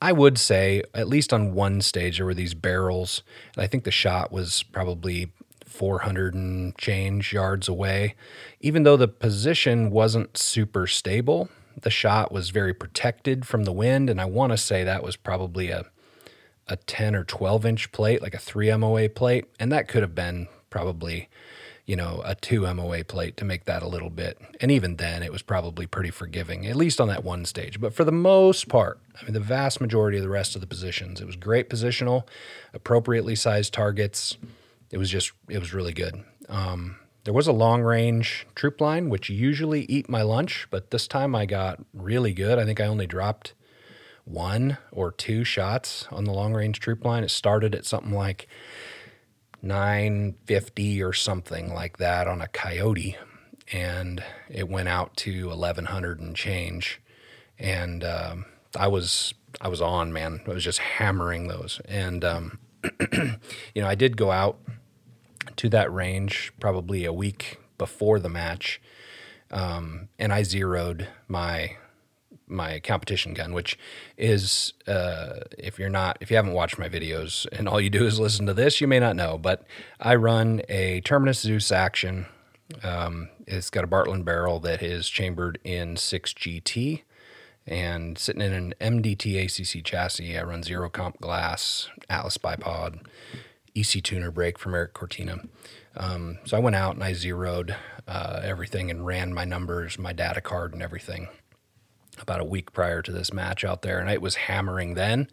I 0.00 0.12
would 0.12 0.38
say, 0.38 0.82
at 0.94 1.08
least 1.08 1.32
on 1.32 1.54
one 1.54 1.80
stage, 1.80 2.16
there 2.16 2.26
were 2.26 2.34
these 2.34 2.54
barrels. 2.54 3.22
And 3.54 3.62
I 3.62 3.66
think 3.66 3.84
the 3.84 3.90
shot 3.90 4.32
was 4.32 4.62
probably 4.62 5.32
400 5.64 6.34
and 6.34 6.76
change 6.78 7.32
yards 7.32 7.68
away. 7.68 8.14
Even 8.60 8.84
though 8.84 8.96
the 8.96 9.08
position 9.08 9.90
wasn't 9.90 10.38
super 10.38 10.86
stable, 10.86 11.48
the 11.80 11.90
shot 11.90 12.32
was 12.32 12.50
very 12.50 12.72
protected 12.72 13.46
from 13.46 13.64
the 13.64 13.72
wind. 13.72 14.08
And 14.08 14.20
I 14.20 14.24
want 14.24 14.52
to 14.52 14.56
say 14.56 14.84
that 14.84 15.02
was 15.02 15.16
probably 15.16 15.70
a, 15.70 15.84
a 16.68 16.76
10 16.76 17.14
or 17.14 17.24
12 17.24 17.66
inch 17.66 17.92
plate, 17.92 18.22
like 18.22 18.34
a 18.34 18.38
3 18.38 18.74
MOA 18.76 19.08
plate. 19.08 19.44
And 19.60 19.70
that 19.72 19.88
could 19.88 20.02
have 20.02 20.14
been 20.14 20.48
probably 20.70 21.28
you 21.86 21.94
know, 21.94 22.20
a 22.24 22.34
two 22.34 22.62
MOA 22.74 23.04
plate 23.04 23.36
to 23.36 23.44
make 23.44 23.64
that 23.64 23.82
a 23.82 23.88
little 23.88 24.10
bit. 24.10 24.38
And 24.60 24.72
even 24.72 24.96
then, 24.96 25.22
it 25.22 25.32
was 25.32 25.42
probably 25.42 25.86
pretty 25.86 26.10
forgiving, 26.10 26.66
at 26.66 26.74
least 26.74 27.00
on 27.00 27.06
that 27.08 27.22
one 27.22 27.44
stage. 27.44 27.80
But 27.80 27.94
for 27.94 28.04
the 28.04 28.12
most 28.12 28.68
part, 28.68 28.98
I 29.20 29.24
mean, 29.24 29.34
the 29.34 29.40
vast 29.40 29.80
majority 29.80 30.18
of 30.18 30.24
the 30.24 30.28
rest 30.28 30.56
of 30.56 30.60
the 30.60 30.66
positions, 30.66 31.20
it 31.20 31.26
was 31.26 31.36
great 31.36 31.70
positional, 31.70 32.24
appropriately 32.74 33.36
sized 33.36 33.72
targets. 33.72 34.36
It 34.90 34.98
was 34.98 35.10
just, 35.10 35.30
it 35.48 35.58
was 35.58 35.72
really 35.72 35.92
good. 35.92 36.24
Um, 36.48 36.96
there 37.22 37.34
was 37.34 37.46
a 37.46 37.52
long 37.52 37.82
range 37.82 38.46
troop 38.56 38.80
line, 38.80 39.08
which 39.08 39.30
usually 39.30 39.82
eat 39.82 40.08
my 40.08 40.22
lunch, 40.22 40.66
but 40.70 40.90
this 40.90 41.06
time 41.06 41.36
I 41.36 41.46
got 41.46 41.84
really 41.94 42.32
good. 42.32 42.58
I 42.58 42.64
think 42.64 42.80
I 42.80 42.86
only 42.86 43.06
dropped 43.06 43.54
one 44.24 44.78
or 44.90 45.12
two 45.12 45.44
shots 45.44 46.08
on 46.10 46.24
the 46.24 46.32
long 46.32 46.52
range 46.52 46.80
troop 46.80 47.04
line. 47.04 47.22
It 47.22 47.30
started 47.30 47.76
at 47.76 47.84
something 47.84 48.12
like 48.12 48.48
950 49.66 51.02
or 51.02 51.12
something 51.12 51.72
like 51.72 51.98
that 51.98 52.26
on 52.26 52.40
a 52.40 52.48
coyote 52.48 53.16
and 53.72 54.22
it 54.48 54.68
went 54.68 54.88
out 54.88 55.16
to 55.16 55.48
1100 55.48 56.20
and 56.20 56.36
change. 56.36 57.00
And 57.58 58.04
um, 58.04 58.46
i 58.78 58.86
was 58.86 59.34
i 59.60 59.68
was 59.68 59.80
on 59.80 60.12
man. 60.12 60.42
I 60.46 60.50
was 60.50 60.64
just 60.64 60.78
hammering 60.78 61.48
those. 61.48 61.80
And 61.86 62.24
um, 62.24 62.58
you 63.12 63.82
know 63.82 63.88
i 63.88 63.94
did 63.94 64.16
go 64.16 64.30
out 64.30 64.58
to 65.56 65.68
that 65.70 65.92
range 65.92 66.52
probably 66.60 67.04
a 67.04 67.12
week 67.12 67.58
before 67.78 68.18
the 68.18 68.28
match 68.28 68.80
um, 69.50 70.08
and 70.18 70.32
i 70.32 70.42
zeroed 70.42 71.08
my 71.28 71.76
my 72.48 72.80
competition 72.80 73.34
gun, 73.34 73.52
which 73.54 73.78
is 74.18 74.74
uh, 74.86 75.40
if 75.58 75.78
you're 75.78 75.88
not 75.90 76.18
if 76.20 76.30
you 76.30 76.36
haven't 76.36 76.52
watched 76.52 76.78
my 76.78 76.88
videos 76.88 77.46
and 77.52 77.68
all 77.68 77.80
you 77.80 77.90
do 77.90 78.06
is 78.06 78.20
listen 78.20 78.46
to 78.46 78.54
this, 78.54 78.80
you 78.80 78.86
may 78.88 79.00
not 79.00 79.16
know, 79.16 79.38
but 79.38 79.64
I 80.00 80.14
run 80.16 80.62
a 80.68 81.00
Terminus 81.02 81.40
Zeus 81.40 81.72
action 81.72 82.26
Um, 82.82 83.28
it's 83.46 83.70
got 83.70 83.84
a 83.84 83.88
Bartlein 83.88 84.24
barrel 84.24 84.60
that 84.60 84.82
is 84.82 85.08
chambered 85.08 85.58
in 85.64 85.96
6GT 85.96 87.02
and 87.66 88.18
sitting 88.18 88.42
in 88.42 88.52
an 88.52 88.74
MDT 88.80 89.36
ACC 89.44 89.84
chassis. 89.84 90.38
I 90.38 90.42
run 90.44 90.62
zero 90.62 90.88
comp 90.88 91.20
glass, 91.20 91.88
Atlas 92.10 92.38
bipod, 92.38 93.00
EC 93.76 94.02
tuner 94.02 94.30
brake 94.30 94.58
from 94.58 94.74
Eric 94.74 94.94
Cortina. 94.94 95.40
Um, 95.96 96.38
so 96.44 96.56
I 96.56 96.60
went 96.60 96.76
out 96.76 96.94
and 96.94 97.04
I 97.04 97.12
zeroed 97.14 97.76
uh, 98.08 98.40
everything 98.44 98.90
and 98.90 99.06
ran 99.06 99.34
my 99.34 99.44
numbers, 99.44 99.98
my 99.98 100.12
data 100.12 100.40
card, 100.40 100.72
and 100.74 100.82
everything 100.82 101.28
about 102.20 102.40
a 102.40 102.44
week 102.44 102.72
prior 102.72 103.02
to 103.02 103.12
this 103.12 103.32
match 103.32 103.64
out 103.64 103.82
there. 103.82 103.98
And 103.98 104.10
it 104.10 104.22
was 104.22 104.34
hammering 104.34 104.94
then, 104.94 105.28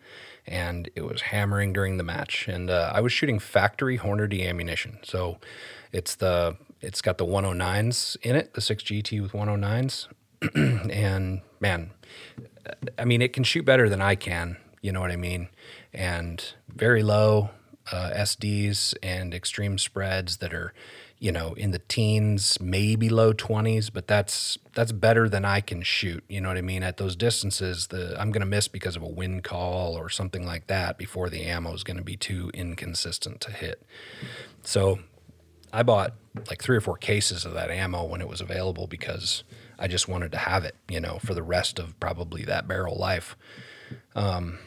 and 0.45 0.89
it 0.95 1.03
was 1.03 1.21
hammering 1.21 1.73
during 1.73 1.97
the 1.97 2.03
match. 2.03 2.47
And 2.47 2.69
uh, 2.69 2.91
I 2.93 3.01
was 3.01 3.11
shooting 3.11 3.39
factory 3.39 3.97
Hornady 3.97 4.47
ammunition. 4.47 4.99
So 5.03 5.37
it's 5.91 6.15
the 6.15 6.57
it's 6.81 7.01
got 7.01 7.17
the 7.17 7.25
109s 7.25 8.17
in 8.21 8.35
it, 8.35 8.53
the 8.53 8.61
6GT 8.61 9.21
with 9.21 9.31
109s. 9.31 10.07
and 10.91 11.41
man, 11.61 11.91
I 12.99 13.05
mean, 13.05 13.21
it 13.21 13.31
can 13.31 13.43
shoot 13.43 13.63
better 13.63 13.87
than 13.87 14.01
I 14.01 14.15
can. 14.15 14.57
You 14.81 14.91
know 14.91 14.99
what 14.99 15.11
I 15.11 15.15
mean? 15.15 15.47
And 15.93 16.43
very 16.67 17.03
low 17.03 17.51
uh, 17.91 18.11
SDs 18.13 18.95
and 19.01 19.33
extreme 19.33 19.77
spreads 19.77 20.37
that 20.37 20.53
are, 20.53 20.73
you 21.24 21.32
know, 21.32 21.53
in 21.53 21.72
the 21.72 21.80
teens, 21.80 22.60
maybe 22.60 23.08
low 23.08 23.32
twenties, 23.32 23.89
but 23.89 24.08
that's 24.08 24.58
that's 24.74 24.92
better 24.92 25.30
than 25.30 25.46
I 25.46 25.62
can 25.62 25.82
shoot. 25.82 26.22
You 26.27 26.42
know 26.42 26.50
what 26.50 26.58
I 26.58 26.62
mean? 26.62 26.84
At 26.84 26.98
those 26.98 27.15
distances, 27.15 27.88
the 27.88 28.20
I'm 28.20 28.34
going 28.34 28.42
to 28.42 28.46
miss 28.46 28.68
because 28.68 28.98
of 28.98 29.03
a 29.03 29.08
wind 29.08 29.46
call 29.46 29.96
or 29.96 30.10
something 30.10 30.46
like 30.46 30.68
that 30.68 30.98
before 30.98 31.30
the 31.30 31.44
ammo 31.44 31.74
is 31.74 31.86
going 31.86 31.96
to 31.96 32.03
be 32.03 32.18
too 32.18 32.51
inconsistent 32.53 33.39
to 33.39 33.51
hit. 33.51 33.82
So 34.63 35.00
I 35.72 35.82
bought 35.84 36.13
like 36.50 36.62
three 36.62 36.75
or 36.75 36.82
four 36.82 36.98
cases 36.98 37.46
of 37.46 37.53
that 37.53 37.72
ammo 37.72 38.03
when 38.03 38.20
it 38.20 38.27
was 38.27 38.42
available 38.42 38.86
because 38.86 39.46
I 39.80 39.88
just 39.88 40.10
wanted 40.10 40.34
to 40.34 40.39
have 40.39 40.65
it, 40.65 40.75
you 40.89 41.00
know, 41.00 41.20
for 41.20 41.34
the 41.34 41.42
rest 41.42 41.80
of 41.80 41.98
probably 42.01 42.44
that 42.44 42.68
barrel 42.68 42.98
life. 42.98 43.38
Um, 44.13 44.60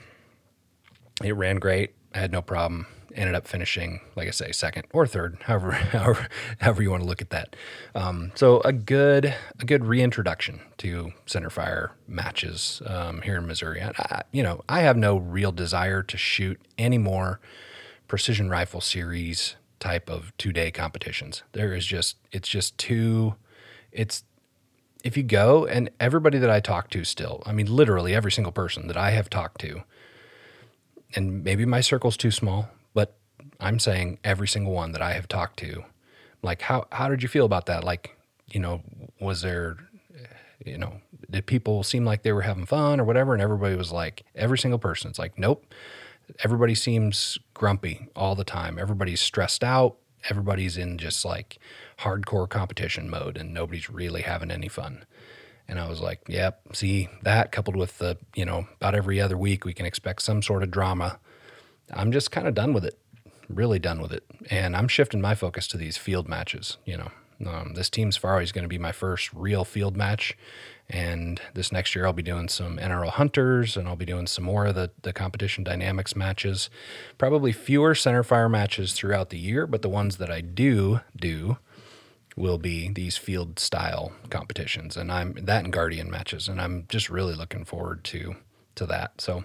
it 1.22 1.32
ran 1.32 1.56
great. 1.56 1.92
I 2.14 2.18
had 2.18 2.32
no 2.32 2.40
problem. 2.40 2.86
Ended 3.16 3.34
up 3.34 3.48
finishing, 3.48 4.00
like 4.14 4.28
I 4.28 4.30
say, 4.30 4.52
second 4.52 4.84
or 4.92 5.06
third, 5.06 5.38
however, 5.42 5.72
however, 5.72 6.28
however 6.60 6.82
you 6.82 6.90
want 6.90 7.02
to 7.02 7.08
look 7.08 7.22
at 7.22 7.30
that. 7.30 7.56
Um, 7.94 8.30
so 8.34 8.60
a 8.60 8.72
good, 8.72 9.34
a 9.58 9.64
good 9.64 9.84
reintroduction 9.86 10.60
to 10.78 11.12
center 11.24 11.50
fire 11.50 11.92
matches 12.06 12.82
um, 12.86 13.22
here 13.22 13.38
in 13.38 13.46
Missouri. 13.46 13.82
I, 13.82 14.22
you 14.32 14.42
know, 14.42 14.62
I 14.68 14.80
have 14.80 14.96
no 14.96 15.16
real 15.16 15.50
desire 15.50 16.02
to 16.02 16.16
shoot 16.16 16.60
any 16.76 16.98
more 16.98 17.40
precision 18.06 18.48
rifle 18.50 18.80
series 18.80 19.56
type 19.78 20.08
of 20.08 20.36
two 20.38 20.52
day 20.52 20.70
competitions. 20.70 21.42
There 21.52 21.74
is 21.74 21.86
just 21.86 22.16
it's 22.32 22.48
just 22.48 22.76
too 22.78 23.34
it's 23.92 24.24
if 25.04 25.16
you 25.16 25.22
go 25.22 25.66
and 25.66 25.90
everybody 26.00 26.38
that 26.38 26.50
I 26.50 26.60
talk 26.60 26.90
to 26.90 27.04
still, 27.04 27.42
I 27.46 27.52
mean 27.52 27.66
literally 27.66 28.14
every 28.14 28.32
single 28.32 28.52
person 28.52 28.88
that 28.88 28.96
I 28.96 29.10
have 29.10 29.30
talked 29.30 29.60
to, 29.62 29.82
and 31.14 31.44
maybe 31.44 31.64
my 31.64 31.80
circle's 31.80 32.16
too 32.16 32.30
small, 32.30 32.68
I'm 33.60 33.78
saying 33.78 34.18
every 34.24 34.48
single 34.48 34.72
one 34.72 34.92
that 34.92 35.02
I 35.02 35.12
have 35.12 35.28
talked 35.28 35.58
to, 35.60 35.84
like 36.42 36.62
how 36.62 36.86
how 36.92 37.08
did 37.08 37.22
you 37.22 37.28
feel 37.28 37.46
about 37.46 37.66
that? 37.66 37.84
Like, 37.84 38.16
you 38.46 38.60
know, 38.60 38.82
was 39.20 39.42
there 39.42 39.76
you 40.64 40.78
know, 40.78 41.00
did 41.30 41.46
people 41.46 41.82
seem 41.82 42.04
like 42.04 42.22
they 42.22 42.32
were 42.32 42.42
having 42.42 42.66
fun 42.66 43.00
or 43.00 43.04
whatever? 43.04 43.32
And 43.32 43.42
everybody 43.42 43.76
was 43.76 43.92
like, 43.92 44.24
every 44.34 44.58
single 44.58 44.78
person, 44.78 45.10
it's 45.10 45.18
like, 45.18 45.38
nope, 45.38 45.64
everybody 46.42 46.74
seems 46.74 47.38
grumpy 47.54 48.08
all 48.16 48.34
the 48.34 48.44
time. 48.44 48.78
Everybody's 48.78 49.20
stressed 49.20 49.62
out. 49.62 49.96
Everybody's 50.28 50.76
in 50.76 50.98
just 50.98 51.24
like 51.24 51.58
hardcore 52.00 52.48
competition 52.48 53.08
mode 53.08 53.36
and 53.36 53.54
nobody's 53.54 53.88
really 53.88 54.22
having 54.22 54.50
any 54.50 54.68
fun. 54.68 55.04
And 55.68 55.78
I 55.78 55.88
was 55.88 56.00
like, 56.00 56.22
yep, 56.28 56.60
see 56.72 57.08
that 57.22 57.52
coupled 57.52 57.76
with 57.76 57.98
the, 57.98 58.18
you 58.34 58.44
know, 58.44 58.66
about 58.80 58.94
every 58.94 59.20
other 59.20 59.36
week 59.36 59.64
we 59.64 59.74
can 59.74 59.86
expect 59.86 60.22
some 60.22 60.42
sort 60.42 60.62
of 60.62 60.70
drama. 60.70 61.18
I'm 61.92 62.10
just 62.12 62.32
kind 62.32 62.48
of 62.48 62.54
done 62.54 62.72
with 62.72 62.84
it, 62.84 62.98
really 63.48 63.78
done 63.78 64.00
with 64.00 64.12
it. 64.12 64.24
And 64.50 64.76
I'm 64.76 64.88
shifting 64.88 65.20
my 65.20 65.34
focus 65.34 65.66
to 65.68 65.76
these 65.76 65.96
field 65.96 66.28
matches, 66.28 66.78
you 66.84 66.96
know. 66.96 67.10
Um, 67.44 67.74
this 67.74 67.90
Team 67.90 68.12
Safari 68.12 68.44
is 68.44 68.52
going 68.52 68.64
to 68.64 68.68
be 68.68 68.78
my 68.78 68.92
first 68.92 69.32
real 69.34 69.64
field 69.64 69.96
match. 69.96 70.36
And 70.88 71.40
this 71.54 71.72
next 71.72 71.94
year, 71.94 72.06
I'll 72.06 72.12
be 72.12 72.22
doing 72.22 72.48
some 72.48 72.78
NRL 72.78 73.10
Hunters 73.10 73.76
and 73.76 73.88
I'll 73.88 73.96
be 73.96 74.06
doing 74.06 74.26
some 74.26 74.44
more 74.44 74.66
of 74.66 74.74
the, 74.74 74.90
the 75.02 75.12
competition 75.12 75.64
dynamics 75.64 76.14
matches. 76.14 76.70
Probably 77.18 77.52
fewer 77.52 77.94
center 77.94 78.22
fire 78.22 78.48
matches 78.48 78.92
throughout 78.92 79.30
the 79.30 79.38
year, 79.38 79.66
but 79.66 79.82
the 79.82 79.88
ones 79.88 80.16
that 80.16 80.30
I 80.30 80.40
do 80.40 81.00
do 81.14 81.58
will 82.36 82.58
be 82.58 82.88
these 82.88 83.16
field 83.16 83.58
style 83.58 84.12
competitions. 84.30 84.96
And 84.96 85.10
I'm 85.10 85.32
that 85.42 85.64
and 85.64 85.72
Guardian 85.72 86.10
matches. 86.10 86.48
And 86.48 86.60
I'm 86.60 86.86
just 86.88 87.10
really 87.10 87.34
looking 87.34 87.64
forward 87.64 88.04
to 88.04 88.36
to 88.76 88.86
that. 88.86 89.20
So, 89.20 89.44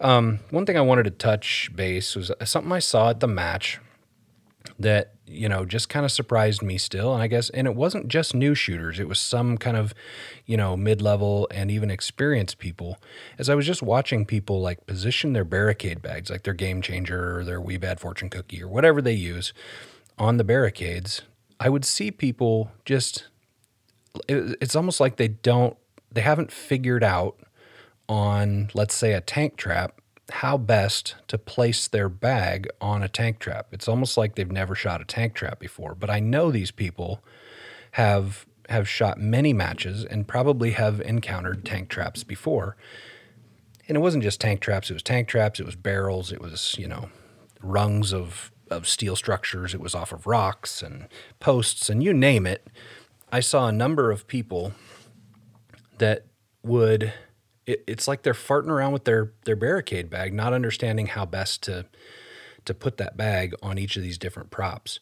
um, 0.00 0.40
one 0.50 0.66
thing 0.66 0.76
I 0.76 0.82
wanted 0.82 1.04
to 1.04 1.10
touch 1.10 1.70
base 1.74 2.14
was 2.14 2.30
something 2.44 2.72
I 2.72 2.78
saw 2.78 3.10
at 3.10 3.20
the 3.20 3.28
match 3.28 3.80
that 4.78 5.14
you 5.26 5.48
know 5.48 5.64
just 5.64 5.88
kind 5.88 6.04
of 6.04 6.12
surprised 6.12 6.62
me 6.62 6.78
still 6.78 7.12
and 7.12 7.22
i 7.22 7.26
guess 7.26 7.50
and 7.50 7.66
it 7.66 7.74
wasn't 7.74 8.08
just 8.08 8.34
new 8.34 8.54
shooters 8.54 8.98
it 9.00 9.08
was 9.08 9.18
some 9.18 9.56
kind 9.56 9.76
of 9.76 9.94
you 10.44 10.56
know 10.56 10.76
mid-level 10.76 11.48
and 11.50 11.70
even 11.70 11.90
experienced 11.90 12.58
people 12.58 12.98
as 13.38 13.48
i 13.48 13.54
was 13.54 13.66
just 13.66 13.82
watching 13.82 14.24
people 14.24 14.60
like 14.60 14.86
position 14.86 15.32
their 15.32 15.44
barricade 15.44 16.02
bags 16.02 16.30
like 16.30 16.42
their 16.42 16.54
game 16.54 16.80
changer 16.82 17.38
or 17.38 17.44
their 17.44 17.60
WieBad 17.60 17.98
fortune 17.98 18.30
cookie 18.30 18.62
or 18.62 18.68
whatever 18.68 19.00
they 19.00 19.12
use 19.12 19.52
on 20.18 20.36
the 20.36 20.44
barricades 20.44 21.22
i 21.58 21.68
would 21.68 21.84
see 21.84 22.10
people 22.10 22.70
just 22.84 23.26
it's 24.28 24.76
almost 24.76 25.00
like 25.00 25.16
they 25.16 25.28
don't 25.28 25.76
they 26.12 26.20
haven't 26.20 26.52
figured 26.52 27.04
out 27.04 27.36
on 28.08 28.70
let's 28.74 28.94
say 28.94 29.12
a 29.12 29.20
tank 29.20 29.56
trap 29.56 30.00
how 30.30 30.56
best 30.56 31.14
to 31.28 31.38
place 31.38 31.86
their 31.86 32.08
bag 32.08 32.68
on 32.80 33.02
a 33.02 33.08
tank 33.08 33.38
trap. 33.38 33.68
It's 33.70 33.88
almost 33.88 34.16
like 34.16 34.34
they've 34.34 34.50
never 34.50 34.74
shot 34.74 35.00
a 35.00 35.04
tank 35.04 35.34
trap 35.34 35.60
before, 35.60 35.94
but 35.94 36.10
I 36.10 36.20
know 36.20 36.50
these 36.50 36.70
people 36.70 37.22
have 37.92 38.46
have 38.68 38.88
shot 38.88 39.20
many 39.20 39.52
matches 39.52 40.04
and 40.04 40.26
probably 40.26 40.72
have 40.72 41.00
encountered 41.00 41.64
tank 41.64 41.88
traps 41.88 42.24
before. 42.24 42.76
And 43.86 43.96
it 43.96 44.00
wasn't 44.00 44.24
just 44.24 44.40
tank 44.40 44.60
traps, 44.60 44.90
it 44.90 44.94
was 44.94 45.04
tank 45.04 45.28
traps, 45.28 45.60
it 45.60 45.66
was 45.66 45.76
barrels, 45.76 46.32
it 46.32 46.40
was, 46.40 46.74
you 46.76 46.88
know, 46.88 47.10
rungs 47.62 48.12
of 48.12 48.50
of 48.68 48.88
steel 48.88 49.14
structures, 49.14 49.74
it 49.74 49.80
was 49.80 49.94
off 49.94 50.12
of 50.12 50.26
rocks 50.26 50.82
and 50.82 51.06
posts 51.38 51.88
and 51.88 52.02
you 52.02 52.12
name 52.12 52.46
it. 52.46 52.66
I 53.30 53.38
saw 53.40 53.68
a 53.68 53.72
number 53.72 54.10
of 54.10 54.26
people 54.26 54.72
that 55.98 56.24
would 56.64 57.12
it, 57.66 57.84
it's 57.86 58.08
like 58.08 58.22
they're 58.22 58.32
farting 58.32 58.68
around 58.68 58.92
with 58.92 59.04
their 59.04 59.32
their 59.44 59.56
barricade 59.56 60.08
bag, 60.08 60.32
not 60.32 60.52
understanding 60.52 61.08
how 61.08 61.26
best 61.26 61.62
to 61.64 61.86
to 62.64 62.74
put 62.74 62.96
that 62.96 63.16
bag 63.16 63.54
on 63.62 63.78
each 63.78 63.96
of 63.96 64.02
these 64.02 64.18
different 64.18 64.50
props. 64.50 65.00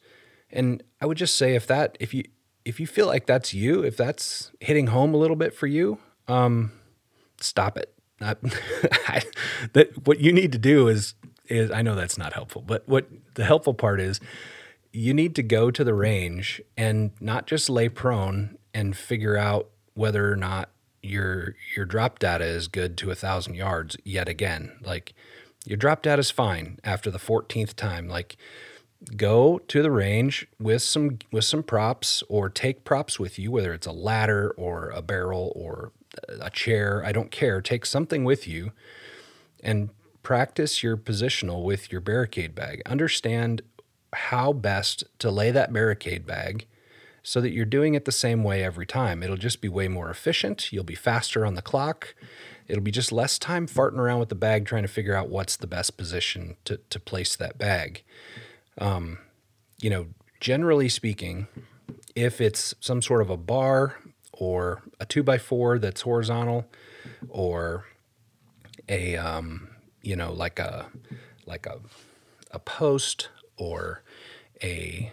And 0.50 0.82
I 1.00 1.06
would 1.06 1.18
just 1.18 1.36
say 1.36 1.54
if 1.54 1.66
that 1.66 1.96
if 2.00 2.14
you 2.14 2.24
if 2.64 2.80
you 2.80 2.86
feel 2.86 3.06
like 3.06 3.26
that's 3.26 3.52
you, 3.52 3.82
if 3.82 3.96
that's 3.96 4.50
hitting 4.60 4.88
home 4.88 5.14
a 5.14 5.18
little 5.18 5.36
bit 5.36 5.54
for 5.54 5.66
you, 5.66 5.98
um, 6.28 6.72
stop 7.40 7.76
it. 7.76 7.90
I, 8.20 9.22
that 9.74 10.06
what 10.06 10.20
you 10.20 10.32
need 10.32 10.52
to 10.52 10.58
do 10.58 10.88
is 10.88 11.14
is 11.46 11.70
I 11.70 11.82
know 11.82 11.94
that's 11.94 12.16
not 12.16 12.32
helpful, 12.32 12.62
but 12.62 12.88
what 12.88 13.06
the 13.34 13.44
helpful 13.44 13.74
part 13.74 14.00
is 14.00 14.20
you 14.92 15.12
need 15.12 15.34
to 15.34 15.42
go 15.42 15.70
to 15.70 15.84
the 15.84 15.92
range 15.92 16.62
and 16.76 17.10
not 17.20 17.46
just 17.46 17.68
lay 17.68 17.88
prone 17.88 18.56
and 18.72 18.96
figure 18.96 19.36
out 19.36 19.68
whether 19.94 20.30
or 20.30 20.36
not 20.36 20.70
your 21.04 21.54
your 21.76 21.84
drop 21.84 22.18
data 22.18 22.44
is 22.44 22.68
good 22.68 22.96
to 22.98 23.10
a 23.10 23.14
thousand 23.14 23.54
yards 23.54 23.96
yet 24.04 24.28
again. 24.28 24.72
Like 24.82 25.14
your 25.64 25.76
drop 25.76 26.02
data 26.02 26.20
is 26.20 26.30
fine 26.30 26.78
after 26.84 27.10
the 27.10 27.18
14th 27.18 27.74
time. 27.74 28.08
Like 28.08 28.36
go 29.16 29.58
to 29.68 29.82
the 29.82 29.90
range 29.90 30.46
with 30.58 30.82
some 30.82 31.18
with 31.30 31.44
some 31.44 31.62
props 31.62 32.22
or 32.28 32.48
take 32.48 32.84
props 32.84 33.18
with 33.18 33.38
you, 33.38 33.50
whether 33.50 33.72
it's 33.72 33.86
a 33.86 33.92
ladder 33.92 34.50
or 34.56 34.90
a 34.90 35.02
barrel 35.02 35.52
or 35.54 35.92
a 36.40 36.50
chair. 36.50 37.04
I 37.04 37.12
don't 37.12 37.30
care. 37.30 37.60
Take 37.60 37.86
something 37.86 38.24
with 38.24 38.46
you 38.46 38.72
and 39.62 39.90
practice 40.22 40.82
your 40.82 40.96
positional 40.96 41.64
with 41.64 41.92
your 41.92 42.00
barricade 42.00 42.54
bag. 42.54 42.82
Understand 42.86 43.62
how 44.12 44.52
best 44.52 45.04
to 45.18 45.30
lay 45.30 45.50
that 45.50 45.72
barricade 45.72 46.24
bag 46.26 46.66
so 47.26 47.40
that 47.40 47.52
you're 47.52 47.64
doing 47.64 47.94
it 47.94 48.04
the 48.04 48.12
same 48.12 48.44
way 48.44 48.62
every 48.62 48.84
time. 48.84 49.22
It'll 49.22 49.38
just 49.38 49.62
be 49.62 49.68
way 49.68 49.88
more 49.88 50.10
efficient. 50.10 50.70
You'll 50.70 50.84
be 50.84 50.94
faster 50.94 51.46
on 51.46 51.54
the 51.54 51.62
clock. 51.62 52.14
It'll 52.68 52.82
be 52.82 52.90
just 52.90 53.10
less 53.10 53.38
time 53.38 53.66
farting 53.66 53.96
around 53.98 54.20
with 54.20 54.28
the 54.28 54.34
bag 54.34 54.66
trying 54.66 54.82
to 54.82 54.88
figure 54.88 55.14
out 55.14 55.30
what's 55.30 55.56
the 55.56 55.66
best 55.66 55.96
position 55.96 56.56
to, 56.66 56.78
to 56.90 57.00
place 57.00 57.34
that 57.34 57.56
bag. 57.56 58.02
Um, 58.76 59.18
you 59.80 59.88
know, 59.88 60.08
generally 60.38 60.90
speaking, 60.90 61.46
if 62.14 62.42
it's 62.42 62.74
some 62.78 63.00
sort 63.00 63.22
of 63.22 63.30
a 63.30 63.38
bar 63.38 63.96
or 64.30 64.82
a 65.00 65.06
two 65.06 65.22
by 65.22 65.38
four 65.38 65.78
that's 65.78 66.02
horizontal 66.02 66.66
or 67.30 67.86
a, 68.86 69.16
um, 69.16 69.68
you 70.02 70.14
know, 70.14 70.30
like 70.30 70.58
a, 70.58 70.88
like 71.46 71.64
a, 71.64 71.80
a 72.50 72.58
post 72.58 73.30
or 73.56 74.02
a 74.62 75.10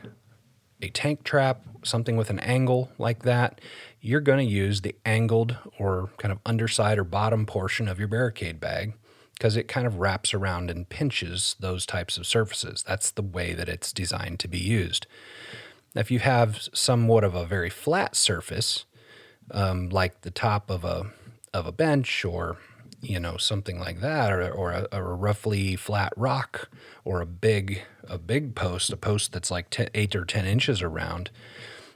a 0.81 0.89
tank 0.89 1.23
trap, 1.23 1.61
something 1.83 2.17
with 2.17 2.29
an 2.29 2.39
angle 2.39 2.91
like 2.97 3.23
that, 3.23 3.61
you're 4.01 4.21
going 4.21 4.45
to 4.45 4.53
use 4.53 4.81
the 4.81 4.95
angled 5.05 5.57
or 5.77 6.09
kind 6.17 6.31
of 6.31 6.39
underside 6.45 6.97
or 6.97 7.03
bottom 7.03 7.45
portion 7.45 7.87
of 7.87 7.99
your 7.99 8.07
barricade 8.07 8.59
bag 8.59 8.93
because 9.33 9.55
it 9.55 9.67
kind 9.67 9.87
of 9.87 9.97
wraps 9.97 10.33
around 10.33 10.69
and 10.69 10.89
pinches 10.89 11.55
those 11.59 11.85
types 11.85 12.17
of 12.17 12.27
surfaces. 12.27 12.83
That's 12.87 13.11
the 13.11 13.23
way 13.23 13.53
that 13.53 13.69
it's 13.69 13.91
designed 13.91 14.39
to 14.41 14.47
be 14.47 14.59
used. 14.59 15.07
If 15.95 16.11
you 16.11 16.19
have 16.19 16.67
somewhat 16.73 17.23
of 17.23 17.35
a 17.35 17.45
very 17.45 17.69
flat 17.69 18.15
surface, 18.15 18.85
um, 19.49 19.89
like 19.89 20.21
the 20.21 20.31
top 20.31 20.69
of 20.69 20.83
a 20.85 21.11
of 21.53 21.65
a 21.67 21.71
bench 21.71 22.23
or 22.23 22.57
you 23.01 23.19
know 23.19 23.37
something 23.37 23.79
like 23.79 23.99
that, 24.01 24.31
or, 24.31 24.51
or 24.51 24.71
a, 24.71 24.87
a, 24.91 25.01
roughly 25.01 25.75
flat 25.75 26.13
rock, 26.15 26.69
or 27.03 27.21
a 27.21 27.25
big 27.25 27.81
a 28.07 28.17
big 28.17 28.55
post, 28.55 28.91
a 28.91 28.97
post 28.97 29.31
that's 29.31 29.51
like 29.51 29.69
ten, 29.69 29.89
eight 29.93 30.15
or 30.15 30.25
ten 30.25 30.45
inches 30.45 30.81
around, 30.81 31.29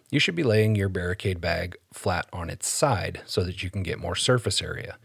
you 0.10 0.20
should 0.20 0.36
be 0.36 0.44
laying 0.44 0.76
your 0.76 0.90
barricade 0.90 1.42
bag 1.42 1.76
flat 1.94 2.28
on 2.32 2.50
its 2.50 2.68
side 2.68 3.22
so 3.26 3.44
that 3.44 3.64
you 3.64 3.70
can 3.70 3.84
get 3.84 4.00
more 4.00 4.16
surface 4.16 4.62
area. 4.62 4.98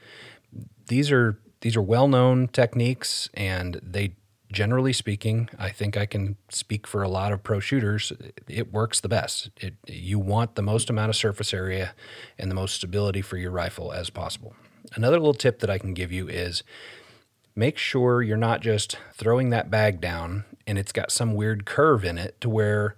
These 0.87 1.11
are 1.11 1.39
these 1.61 1.77
are 1.77 1.83
well 1.83 2.09
known 2.09 2.49
techniques, 2.49 3.29
and 3.35 3.81
they 3.83 4.15
generally 4.53 4.93
speaking, 4.93 5.49
I 5.59 5.71
think 5.71 5.97
I 5.97 6.07
can 6.07 6.37
speak 6.49 6.87
for 6.87 7.03
a 7.03 7.09
lot 7.09 7.33
of 7.33 7.43
pro 7.43 7.61
shooters. 7.61 8.13
It 8.49 8.73
works 8.73 9.01
the 9.01 9.09
best. 9.09 9.51
It, 9.57 9.75
you 9.87 10.19
want 10.19 10.57
the 10.57 10.63
most 10.63 10.91
amount 10.91 11.11
of 11.11 11.17
surface 11.17 11.55
area 11.55 11.95
and 12.39 12.51
the 12.51 12.55
most 12.55 12.75
stability 12.75 13.23
for 13.23 13.37
your 13.37 13.53
rifle 13.53 13.93
as 13.93 14.11
possible. 14.11 14.55
Another 14.95 15.19
little 15.19 15.35
tip 15.35 15.61
that 15.61 15.71
I 15.71 15.79
can 15.79 15.95
give 15.95 16.13
you 16.13 16.29
is 16.29 16.63
make 17.55 17.79
sure 17.79 18.23
you're 18.23 18.37
not 18.37 18.61
just 18.61 18.97
throwing 19.15 19.51
that 19.51 19.71
bag 19.71 20.01
down 20.01 20.45
and 20.67 20.79
it's 20.79 20.93
got 20.93 21.11
some 21.11 21.35
weird 21.35 21.65
curve 21.65 22.05
in 22.05 22.19
it 22.19 22.41
to 22.41 22.49
where 22.49 22.97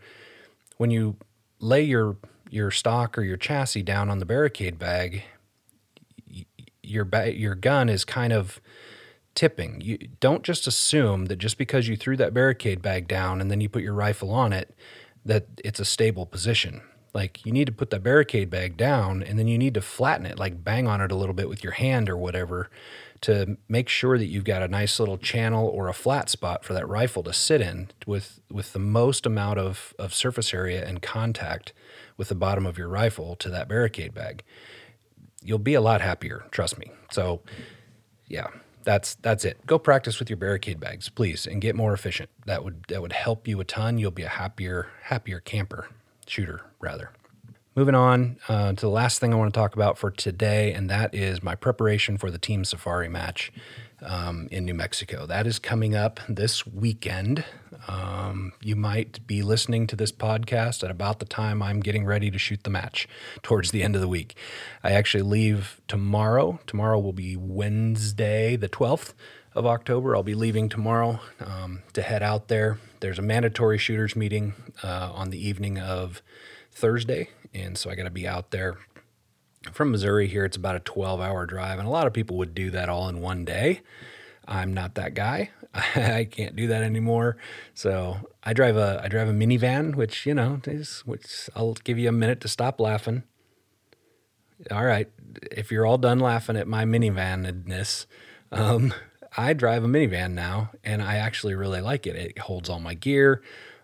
when 0.76 0.90
you 0.90 1.16
lay 1.58 1.82
your 1.82 2.16
your 2.50 2.70
stock 2.70 3.16
or 3.16 3.22
your 3.22 3.38
chassis 3.38 3.82
down 3.82 4.10
on 4.10 4.18
the 4.18 4.26
barricade 4.26 4.78
bag, 4.78 5.22
your 6.82 7.04
ba- 7.04 7.34
your 7.34 7.54
gun 7.54 7.88
is 7.88 8.04
kind 8.04 8.32
of 8.32 8.60
tipping. 9.34 9.80
You 9.80 9.96
don't 10.20 10.42
just 10.42 10.66
assume 10.66 11.26
that 11.26 11.36
just 11.36 11.56
because 11.56 11.88
you 11.88 11.96
threw 11.96 12.16
that 12.18 12.34
barricade 12.34 12.82
bag 12.82 13.08
down 13.08 13.40
and 13.40 13.50
then 13.50 13.60
you 13.62 13.68
put 13.68 13.82
your 13.82 13.94
rifle 13.94 14.30
on 14.30 14.52
it 14.52 14.74
that 15.24 15.46
it's 15.64 15.80
a 15.80 15.84
stable 15.84 16.26
position. 16.26 16.82
Like 17.14 17.44
you 17.44 17.52
need 17.52 17.66
to 17.66 17.72
put 17.72 17.90
that 17.90 18.02
barricade 18.02 18.48
bag 18.48 18.76
down 18.76 19.22
and 19.22 19.38
then 19.38 19.46
you 19.46 19.58
need 19.58 19.74
to 19.74 19.82
flatten 19.82 20.24
it, 20.24 20.38
like 20.38 20.64
bang 20.64 20.86
on 20.86 21.00
it 21.00 21.12
a 21.12 21.14
little 21.14 21.34
bit 21.34 21.48
with 21.48 21.62
your 21.62 21.74
hand 21.74 22.08
or 22.08 22.16
whatever 22.16 22.70
to 23.20 23.58
make 23.68 23.88
sure 23.88 24.18
that 24.18 24.26
you've 24.26 24.44
got 24.44 24.62
a 24.62 24.68
nice 24.68 24.98
little 24.98 25.18
channel 25.18 25.68
or 25.68 25.88
a 25.88 25.92
flat 25.92 26.28
spot 26.28 26.64
for 26.64 26.72
that 26.72 26.88
rifle 26.88 27.22
to 27.22 27.32
sit 27.32 27.60
in 27.60 27.90
with 28.06 28.40
with 28.50 28.72
the 28.72 28.78
most 28.78 29.26
amount 29.26 29.58
of, 29.58 29.94
of 29.98 30.14
surface 30.14 30.54
area 30.54 30.86
and 30.86 31.02
contact 31.02 31.72
with 32.16 32.28
the 32.28 32.34
bottom 32.34 32.66
of 32.66 32.78
your 32.78 32.88
rifle 32.88 33.36
to 33.36 33.50
that 33.50 33.68
barricade 33.68 34.14
bag 34.14 34.42
you'll 35.42 35.58
be 35.58 35.74
a 35.74 35.80
lot 35.80 36.00
happier. 36.00 36.44
Trust 36.50 36.78
me. 36.78 36.90
So, 37.10 37.40
yeah, 38.26 38.48
that's 38.84 39.14
that's 39.16 39.44
it. 39.44 39.64
Go 39.66 39.78
practice 39.78 40.18
with 40.18 40.30
your 40.30 40.36
barricade 40.36 40.80
bags, 40.80 41.08
please, 41.08 41.46
and 41.46 41.60
get 41.60 41.74
more 41.74 41.92
efficient. 41.92 42.30
That 42.46 42.64
would 42.64 42.84
that 42.88 43.02
would 43.02 43.12
help 43.12 43.46
you 43.46 43.60
a 43.60 43.64
ton. 43.64 43.98
You'll 43.98 44.10
be 44.10 44.22
a 44.22 44.28
happier 44.28 44.88
happier 45.02 45.40
camper 45.40 45.88
shooter 46.32 46.62
rather. 46.80 47.10
Moving 47.74 47.94
on 47.94 48.38
uh, 48.48 48.70
to 48.70 48.80
the 48.80 48.88
last 48.88 49.18
thing 49.18 49.32
I 49.32 49.36
want 49.36 49.52
to 49.52 49.58
talk 49.58 49.74
about 49.74 49.98
for 49.98 50.10
today, 50.10 50.72
and 50.72 50.88
that 50.90 51.14
is 51.14 51.42
my 51.42 51.54
preparation 51.54 52.16
for 52.16 52.30
the 52.30 52.38
Team 52.38 52.64
Safari 52.64 53.08
match 53.08 53.52
um, 54.02 54.48
in 54.50 54.64
New 54.64 54.74
Mexico. 54.74 55.26
That 55.26 55.46
is 55.46 55.58
coming 55.58 55.94
up 55.94 56.20
this 56.28 56.66
weekend. 56.66 57.44
Um, 57.86 58.52
you 58.62 58.76
might 58.76 59.26
be 59.26 59.42
listening 59.42 59.86
to 59.88 59.96
this 59.96 60.12
podcast 60.12 60.82
at 60.82 60.90
about 60.90 61.18
the 61.18 61.24
time 61.26 61.62
I'm 61.62 61.80
getting 61.80 62.04
ready 62.04 62.30
to 62.30 62.38
shoot 62.38 62.64
the 62.64 62.70
match 62.70 63.08
towards 63.42 63.70
the 63.70 63.82
end 63.82 63.94
of 63.94 64.00
the 64.00 64.08
week. 64.08 64.36
I 64.82 64.92
actually 64.92 65.24
leave 65.24 65.80
tomorrow. 65.86 66.60
Tomorrow 66.66 66.98
will 66.98 67.12
be 67.12 67.36
Wednesday, 67.36 68.56
the 68.56 68.68
12th 68.68 69.12
of 69.54 69.66
October. 69.66 70.16
I'll 70.16 70.22
be 70.22 70.34
leaving 70.34 70.68
tomorrow 70.68 71.20
um, 71.40 71.82
to 71.92 72.02
head 72.02 72.22
out 72.22 72.48
there. 72.48 72.78
There's 73.00 73.18
a 73.18 73.22
mandatory 73.22 73.78
shooters 73.78 74.16
meeting 74.16 74.54
uh, 74.82 75.10
on 75.14 75.30
the 75.30 75.46
evening 75.46 75.78
of 75.78 76.22
Thursday, 76.72 77.28
and 77.54 77.76
so 77.76 77.90
I 77.90 77.94
got 77.94 78.04
to 78.04 78.10
be 78.10 78.26
out 78.26 78.50
there 78.50 78.78
from 79.70 79.92
Missouri 79.92 80.26
here, 80.26 80.44
it's 80.44 80.56
about 80.56 80.76
a 80.76 80.80
12 80.80 81.20
hour 81.20 81.46
drive, 81.46 81.78
and 81.78 81.86
a 81.86 81.90
lot 81.90 82.06
of 82.06 82.12
people 82.12 82.36
would 82.38 82.54
do 82.54 82.70
that 82.70 82.88
all 82.88 83.08
in 83.08 83.20
one 83.20 83.44
day. 83.44 83.80
I'm 84.46 84.74
not 84.74 84.96
that 84.96 85.14
guy. 85.14 85.50
I 85.74 86.26
can't 86.30 86.56
do 86.56 86.66
that 86.66 86.82
anymore. 86.82 87.36
So 87.74 88.28
I 88.42 88.52
drive 88.52 88.76
a 88.76 89.00
I 89.04 89.08
drive 89.08 89.28
a 89.28 89.32
minivan, 89.32 89.94
which 89.94 90.26
you 90.26 90.34
know 90.34 90.60
is 90.66 91.00
which 91.06 91.48
I'll 91.54 91.74
give 91.84 91.98
you 91.98 92.08
a 92.08 92.12
minute 92.12 92.40
to 92.40 92.48
stop 92.48 92.80
laughing. 92.80 93.22
All 94.70 94.84
right, 94.84 95.08
if 95.50 95.72
you're 95.72 95.86
all 95.86 95.98
done 95.98 96.20
laughing 96.20 96.56
at 96.56 96.68
my 96.68 96.84
minivanness, 96.84 98.06
um, 98.52 98.94
I 99.36 99.54
drive 99.54 99.82
a 99.82 99.88
minivan 99.88 100.32
now, 100.32 100.70
and 100.84 101.02
I 101.02 101.16
actually 101.16 101.54
really 101.54 101.80
like 101.80 102.06
it. 102.06 102.14
It 102.14 102.38
holds 102.38 102.68
all 102.68 102.78
my 102.78 102.94
gear, 102.94 103.42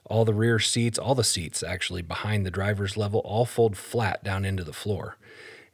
all 0.08 0.24
the 0.24 0.34
rear 0.34 0.58
seats, 0.58 0.98
all 0.98 1.14
the 1.14 1.24
seats 1.24 1.62
actually 1.62 2.02
behind 2.02 2.44
the 2.44 2.50
driver's 2.50 2.96
level, 2.96 3.20
all 3.20 3.44
fold 3.44 3.76
flat 3.76 4.24
down 4.24 4.44
into 4.44 4.64
the 4.64 4.72
floor. 4.72 5.16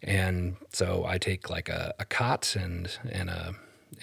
And 0.03 0.57
so 0.73 1.05
I 1.07 1.19
take 1.19 1.49
like 1.49 1.69
a, 1.69 1.95
a 1.99 2.05
cot 2.05 2.57
and 2.57 2.91
and 3.11 3.31
a 3.31 3.55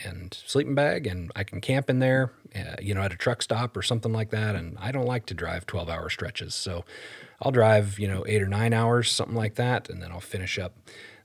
and 0.05 0.33
sleeping 0.47 0.73
bag, 0.73 1.05
and 1.05 1.31
I 1.35 1.43
can 1.43 1.59
camp 1.61 1.89
in 1.89 1.99
there, 1.99 2.31
uh, 2.55 2.75
you 2.81 2.93
know, 2.93 3.01
at 3.01 3.13
a 3.13 3.17
truck 3.17 3.41
stop 3.41 3.75
or 3.75 3.81
something 3.81 4.13
like 4.13 4.29
that. 4.31 4.55
And 4.55 4.77
I 4.79 4.91
don't 4.91 5.05
like 5.05 5.25
to 5.27 5.33
drive 5.33 5.65
12 5.65 5.89
hour 5.89 6.09
stretches, 6.09 6.55
so 6.55 6.85
I'll 7.41 7.51
drive, 7.51 7.99
you 7.99 8.07
know, 8.07 8.23
eight 8.27 8.41
or 8.41 8.47
nine 8.47 8.73
hours, 8.73 9.11
something 9.11 9.35
like 9.35 9.55
that, 9.55 9.89
and 9.89 10.01
then 10.01 10.11
I'll 10.11 10.21
finish 10.21 10.57
up 10.57 10.73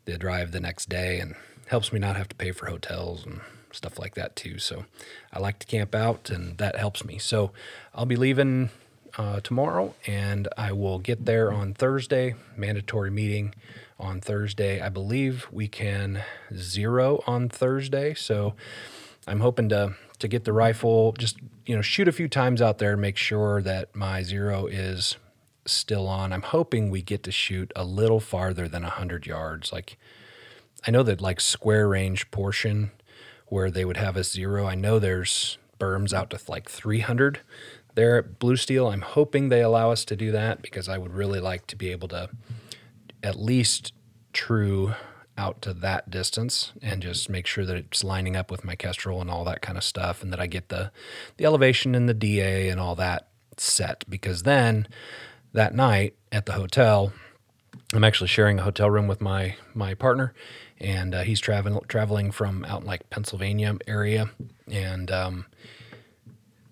the 0.05 0.19
drive 0.19 0.53
the 0.53 0.61
next 0.61 0.89
day, 0.89 1.21
and 1.21 1.37
helps 1.69 1.93
me 1.93 1.99
not 1.99 2.17
have 2.17 2.29
to 2.29 2.37
pay 2.37 2.53
for 2.53 2.67
hotels 2.67 3.25
and 3.25 3.41
stuff 3.73 3.99
like 3.99 4.15
that 4.15 4.35
too. 4.37 4.59
So 4.59 4.85
I 5.33 5.39
like 5.39 5.59
to 5.61 5.67
camp 5.67 5.95
out, 5.95 6.31
and 6.31 6.59
that 6.59 6.77
helps 6.77 7.05
me. 7.05 7.19
So 7.19 7.53
I'll 7.95 8.07
be 8.07 8.17
leaving 8.17 8.71
uh, 9.19 9.41
tomorrow, 9.41 9.95
and 10.07 10.49
I 10.57 10.73
will 10.73 10.99
get 10.99 11.25
there 11.25 11.53
on 11.53 11.75
Thursday. 11.75 12.35
Mandatory 12.57 13.11
meeting 13.11 13.55
on 13.99 14.21
Thursday. 14.21 14.81
I 14.81 14.89
believe 14.89 15.47
we 15.51 15.69
can 15.69 16.23
zero 16.55 17.23
on 17.27 17.49
Thursday. 17.49 18.15
So 18.15 18.55
I'm 19.27 19.41
hoping 19.41 19.69
to 19.71 19.95
to 20.19 20.29
get 20.29 20.45
the 20.45 20.53
rifle, 20.53 21.13
just 21.13 21.37
you 21.67 21.77
know, 21.77 21.83
shoot 21.83 22.09
a 22.09 22.13
few 22.13 22.29
times 22.29 22.63
out 22.63 22.79
there, 22.79 22.97
make 22.97 23.17
sure 23.17 23.61
that 23.61 23.95
my 23.95 24.23
zero 24.23 24.67
is 24.67 25.17
still 25.67 26.07
on. 26.07 26.33
I'm 26.33 26.43
hoping 26.43 26.91
we 26.91 27.03
get 27.03 27.23
to 27.25 27.33
shoot 27.33 27.73
a 27.77 27.85
little 27.85 28.21
farther 28.21 28.69
than 28.69 28.83
100 28.83 29.27
yards. 29.27 29.73
Like 29.73 29.99
I 30.87 30.91
know 30.91 31.03
that 31.03 31.21
like 31.21 31.41
square 31.41 31.89
range 31.89 32.31
portion 32.31 32.93
where 33.49 33.71
they 33.71 33.85
would 33.85 33.97
have 33.97 34.17
a 34.17 34.25
zero. 34.25 34.67
I 34.67 34.75
know 34.75 34.99
there's 34.99 35.59
berms 35.79 36.13
out 36.13 36.31
to 36.31 36.41
like 36.49 36.71
300 36.71 37.41
there 37.97 38.17
at 38.19 38.39
Blue 38.39 38.57
Steel. 38.57 38.87
I'm 38.87 39.01
hoping 39.01 39.49
they 39.49 39.63
allow 39.63 39.91
us 39.91 40.05
to 40.05 40.17
do 40.17 40.31
that 40.31 40.63
because 40.63 40.89
I 40.89 40.99
would 40.99 41.13
really 41.13 41.41
like 41.41 41.67
to 41.69 41.77
be 41.77 41.91
able 41.91 42.09
to 42.09 42.31
at 43.23 43.37
least 43.37 43.93
true 44.33 44.95
out 45.39 45.61
to 45.63 45.75
that 45.75 46.11
distance 46.11 46.73
and 46.81 47.03
just 47.03 47.29
make 47.29 47.47
sure 47.47 47.65
that 47.67 47.77
it's 47.77 48.05
lining 48.05 48.37
up 48.37 48.51
with 48.51 48.65
my 48.65 48.75
Kestrel 48.75 49.21
and 49.21 49.31
all 49.31 49.45
that 49.45 49.61
kind 49.61 49.77
of 49.77 49.85
stuff 49.85 50.23
and 50.23 50.33
that 50.33 50.41
I 50.41 50.47
get 50.47 50.69
the 50.69 50.91
the 51.37 51.45
elevation 51.45 51.95
and 51.95 52.09
the 52.09 52.15
DA 52.15 52.69
and 52.69 52.81
all 52.81 52.95
that 52.95 53.29
set 53.57 54.05
because 54.09 54.45
then 54.45 54.87
that 55.53 55.75
night 55.75 56.15
at 56.33 56.47
the 56.47 56.53
hotel 56.53 57.13
I'm 57.93 58.05
actually 58.05 58.29
sharing 58.29 58.59
a 58.59 58.63
hotel 58.63 58.91
room 58.91 59.07
with 59.07 59.21
my 59.21 59.57
my 59.75 59.95
partner 59.95 60.33
and 60.79 61.15
uh, 61.15 61.23
he's 61.23 61.41
traveling 61.41 61.81
traveling 61.89 62.31
from 62.31 62.65
out 62.65 62.83
in 62.83 62.87
like 62.87 63.09
Pennsylvania 63.11 63.77
area 63.87 64.31
and 64.71 65.11
um, 65.11 65.47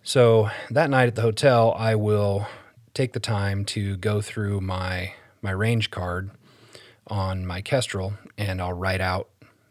so 0.04 0.50
that 0.70 0.88
night 0.90 1.08
at 1.08 1.16
the 1.16 1.22
hotel 1.22 1.74
I 1.76 1.96
will 1.96 2.46
take 2.92 3.12
the 3.12 3.20
time 3.20 3.64
to 3.66 3.96
go 3.96 4.20
through 4.20 4.60
my 4.60 5.14
my 5.42 5.50
range 5.50 5.90
card 5.90 6.30
on 7.08 7.44
my 7.44 7.60
Kestrel 7.60 8.14
and 8.38 8.62
I'll 8.62 8.72
write 8.72 9.00
out 9.00 9.28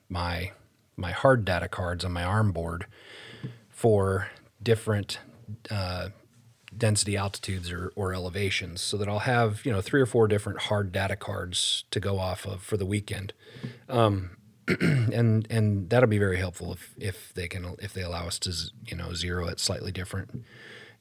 my 0.09 0.51
my 0.97 1.11
hard 1.11 1.45
data 1.45 1.67
cards 1.67 2.03
on 2.03 2.11
my 2.11 2.23
ARM 2.23 2.51
board 2.51 2.85
for 3.69 4.27
different 4.61 5.19
uh, 5.69 6.09
density 6.75 7.15
altitudes 7.15 7.71
or, 7.71 7.91
or 7.95 8.13
elevations 8.13 8.81
so 8.81 8.97
that 8.97 9.07
I'll 9.07 9.19
have 9.19 9.65
you 9.65 9.71
know 9.71 9.81
three 9.81 10.01
or 10.01 10.05
four 10.05 10.27
different 10.27 10.63
hard 10.63 10.91
data 10.91 11.15
cards 11.15 11.83
to 11.91 11.99
go 11.99 12.19
off 12.19 12.45
of 12.45 12.61
for 12.61 12.77
the 12.77 12.85
weekend. 12.85 13.33
Um, 13.87 14.31
and 14.79 15.47
and 15.49 15.89
that'll 15.89 16.09
be 16.09 16.19
very 16.19 16.37
helpful 16.37 16.73
if 16.73 16.93
if 16.97 17.33
they 17.33 17.47
can 17.47 17.75
if 17.79 17.93
they 17.93 18.01
allow 18.01 18.27
us 18.27 18.39
to 18.39 18.53
you 18.85 18.95
know 18.95 19.13
zero 19.13 19.47
at 19.47 19.59
slightly 19.59 19.91
different 19.91 20.43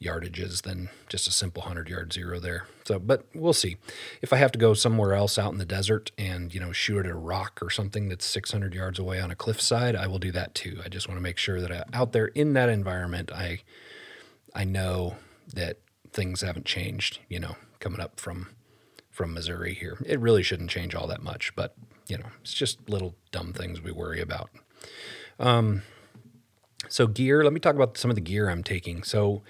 yardages 0.03 0.63
than 0.63 0.91
just 1.09 1.29
a 1.29 1.31
simple 1.31 1.61
100 1.63 1.89
yard 1.89 2.13
zero 2.13 2.41
there. 2.41 2.67
So, 2.85 2.99
but 2.99 3.27
we'll 3.35 3.53
see. 3.53 3.77
If 4.21 4.33
I 4.33 4.37
have 4.37 4.53
to 4.53 4.59
go 4.59 4.75
somewhere 4.75 5.15
else 5.15 5.39
out 5.39 5.53
in 5.53 5.59
the 5.59 5.65
desert 5.65 6.11
and, 6.19 6.53
you 6.53 6.61
know, 6.61 6.73
shoot 6.73 7.07
at 7.07 7.07
a 7.07 7.15
rock 7.15 7.61
or 7.63 7.71
something 7.71 8.09
that's 8.09 8.27
600 8.27 8.75
yards 8.75 8.99
away 8.99 9.21
on 9.21 9.31
a 9.31 9.37
cliffside, 9.37 9.95
I 9.95 10.07
will 10.07 10.19
do 10.19 10.33
that 10.33 10.55
too. 10.55 10.81
I 10.85 10.89
just 10.89 11.09
want 11.09 11.19
to 11.19 11.23
make 11.23 11.39
sure 11.39 11.61
that 11.61 11.71
I, 11.71 11.77
uh, 11.77 11.85
out 11.93 12.13
there 12.13 12.27
in 12.27 12.53
that 12.55 12.69
environment, 12.69 13.31
I 13.33 13.61
I 14.55 14.65
know 14.65 15.17
that 15.55 15.79
things 16.13 16.43
haven't 16.43 16.67
changed, 16.67 17.21
you 17.29 17.41
know, 17.41 17.57
coming 17.81 18.01
up 18.01 18.21
from 18.21 18.49
from 19.13 19.35
Missouri 19.35 19.75
here. 19.75 19.99
It 20.05 20.19
really 20.19 20.43
shouldn't 20.43 20.71
change 20.71 20.95
all 20.95 21.07
that 21.07 21.23
much, 21.23 21.55
but 21.55 21.77
you 22.09 22.19
know, 22.19 22.27
it's 22.41 22.55
just 22.55 22.89
little 22.89 23.15
dumb 23.31 23.53
things 23.53 23.81
we 23.81 23.93
worry 23.93 24.21
about. 24.21 24.51
Um, 25.39 25.83
so 26.89 27.07
gear. 27.07 27.45
Let 27.45 27.53
me 27.53 27.61
talk 27.61 27.77
about 27.77 27.97
some 27.97 28.11
of 28.11 28.17
the 28.17 28.21
gear 28.21 28.49
I'm 28.49 28.65
taking. 28.65 29.03
So, 29.03 29.43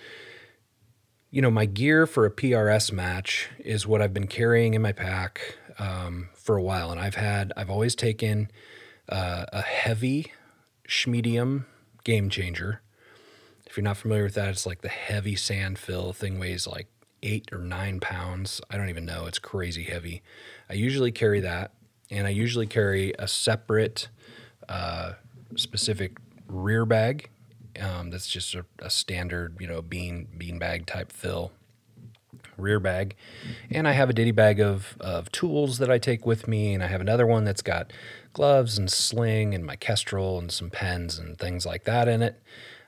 you 1.30 1.40
know, 1.40 1.50
my 1.50 1.64
gear 1.64 2.06
for 2.06 2.26
a 2.26 2.30
PRS 2.30 2.92
match 2.92 3.48
is 3.58 3.86
what 3.86 4.02
I've 4.02 4.12
been 4.12 4.26
carrying 4.26 4.74
in 4.74 4.82
my 4.82 4.92
pack 4.92 5.56
um, 5.78 6.28
for 6.34 6.56
a 6.56 6.62
while, 6.62 6.90
and 6.90 7.00
I've 7.00 7.14
had 7.14 7.52
I've 7.56 7.70
always 7.70 7.94
taken 7.94 8.50
uh, 9.08 9.46
a 9.52 9.62
heavy 9.62 10.32
Schmedium 10.86 11.64
game 12.04 12.28
changer. 12.28 12.82
If 13.66 13.76
you're 13.76 13.84
not 13.84 13.96
familiar 13.96 14.24
with 14.24 14.34
that, 14.34 14.50
it's 14.50 14.66
like 14.66 14.82
the 14.82 14.88
heavy 14.88 15.36
sand 15.36 15.78
fill 15.78 16.12
thing 16.12 16.38
weighs 16.38 16.66
like 16.66 16.88
eight 17.22 17.52
or 17.52 17.58
nine 17.58 18.00
pounds. 18.00 18.60
I 18.70 18.76
don't 18.76 18.88
even 18.88 19.04
know. 19.04 19.26
It's 19.26 19.38
crazy 19.38 19.84
heavy. 19.84 20.22
I 20.68 20.74
usually 20.74 21.12
carry 21.12 21.40
that, 21.40 21.72
and 22.10 22.26
I 22.26 22.30
usually 22.30 22.66
carry 22.66 23.12
a 23.18 23.28
separate, 23.28 24.08
uh, 24.68 25.12
specific 25.56 26.16
rear 26.48 26.84
bag. 26.84 27.30
Um, 27.80 28.10
that's 28.10 28.28
just 28.28 28.54
a, 28.54 28.66
a, 28.80 28.90
standard, 28.90 29.56
you 29.58 29.66
know, 29.66 29.80
bean 29.80 30.28
bean 30.36 30.58
bag 30.58 30.86
type 30.86 31.10
fill 31.10 31.52
rear 32.58 32.78
bag, 32.78 33.16
and 33.70 33.88
I 33.88 33.92
have 33.92 34.10
a 34.10 34.12
ditty 34.12 34.30
bag 34.30 34.60
of 34.60 34.96
of 35.00 35.32
tools 35.32 35.78
that 35.78 35.90
I 35.90 35.98
take 35.98 36.26
with 36.26 36.46
me, 36.46 36.74
and 36.74 36.82
I 36.82 36.88
have 36.88 37.00
another 37.00 37.26
one 37.26 37.44
that's 37.44 37.62
got 37.62 37.92
gloves 38.32 38.78
and 38.78 38.90
sling 38.90 39.54
and 39.54 39.64
my 39.64 39.76
kestrel 39.76 40.38
and 40.38 40.50
some 40.50 40.70
pens 40.70 41.18
and 41.18 41.38
things 41.38 41.64
like 41.64 41.84
that 41.84 42.08
in 42.08 42.22
it. 42.22 42.40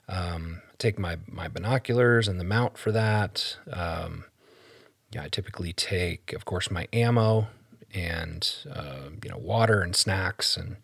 Um, 0.09 0.61
take 0.79 0.99
my 0.99 1.19
my 1.31 1.49
binoculars 1.49 2.29
and 2.29 2.41
the 2.41 2.45
mount 2.45 2.79
for 2.79 2.93
that. 2.93 3.57
Um, 3.73 4.25
yeah, 5.13 5.23
I 5.23 5.29
typically 5.29 5.73
take, 5.73 6.33
of 6.33 6.45
course, 6.45 6.71
my 6.71 6.89
ammo 6.93 7.47
and 7.95 8.53
uh, 8.71 9.11
you 9.23 9.31
know 9.31 9.39
water 9.39 9.81
and 9.81 9.95
snacks 9.95 10.57
and 10.57 10.77